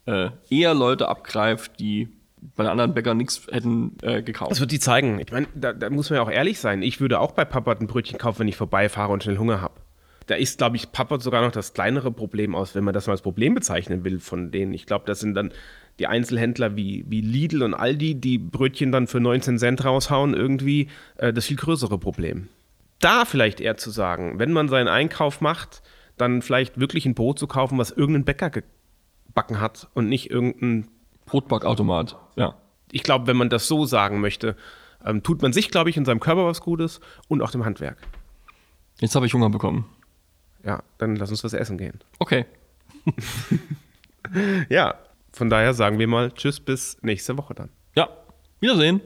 [0.05, 2.09] äh, eher Leute abgreift, die
[2.55, 4.51] bei anderen Bäckern nichts hätten äh, gekauft.
[4.51, 5.19] Das wird die zeigen.
[5.19, 6.81] Ich meine, da, da, muss man ja auch ehrlich sein.
[6.81, 9.75] Ich würde auch bei Papat ein Brötchen kaufen, wenn ich vorbeifahre und schnell Hunger habe.
[10.27, 13.13] Da ist, glaube ich, Papat sogar noch das kleinere Problem aus, wenn man das mal
[13.13, 14.73] als Problem bezeichnen will von denen.
[14.73, 15.51] Ich glaube, das sind dann
[15.99, 20.87] die Einzelhändler wie, wie Lidl und Aldi, die Brötchen dann für 19 Cent raushauen, irgendwie
[21.17, 22.49] äh, das viel größere Problem.
[22.99, 25.83] Da vielleicht eher zu sagen, wenn man seinen Einkauf macht,
[26.17, 30.87] dann vielleicht wirklich ein Brot zu kaufen, was irgendein Bäcker gebacken hat und nicht irgendein
[31.25, 32.17] Brotbackautomat.
[32.35, 32.55] Ja.
[32.91, 34.55] Ich glaube, wenn man das so sagen möchte,
[35.03, 37.97] ähm, tut man sich, glaube ich, in seinem Körper was Gutes und auch dem Handwerk.
[38.99, 39.85] Jetzt habe ich Hunger bekommen.
[40.63, 41.99] Ja, dann lass uns was essen gehen.
[42.19, 42.45] Okay.
[44.69, 44.95] ja,
[45.33, 47.69] von daher sagen wir mal Tschüss bis nächste Woche dann.
[47.95, 48.09] Ja,
[48.59, 49.01] Wiedersehen.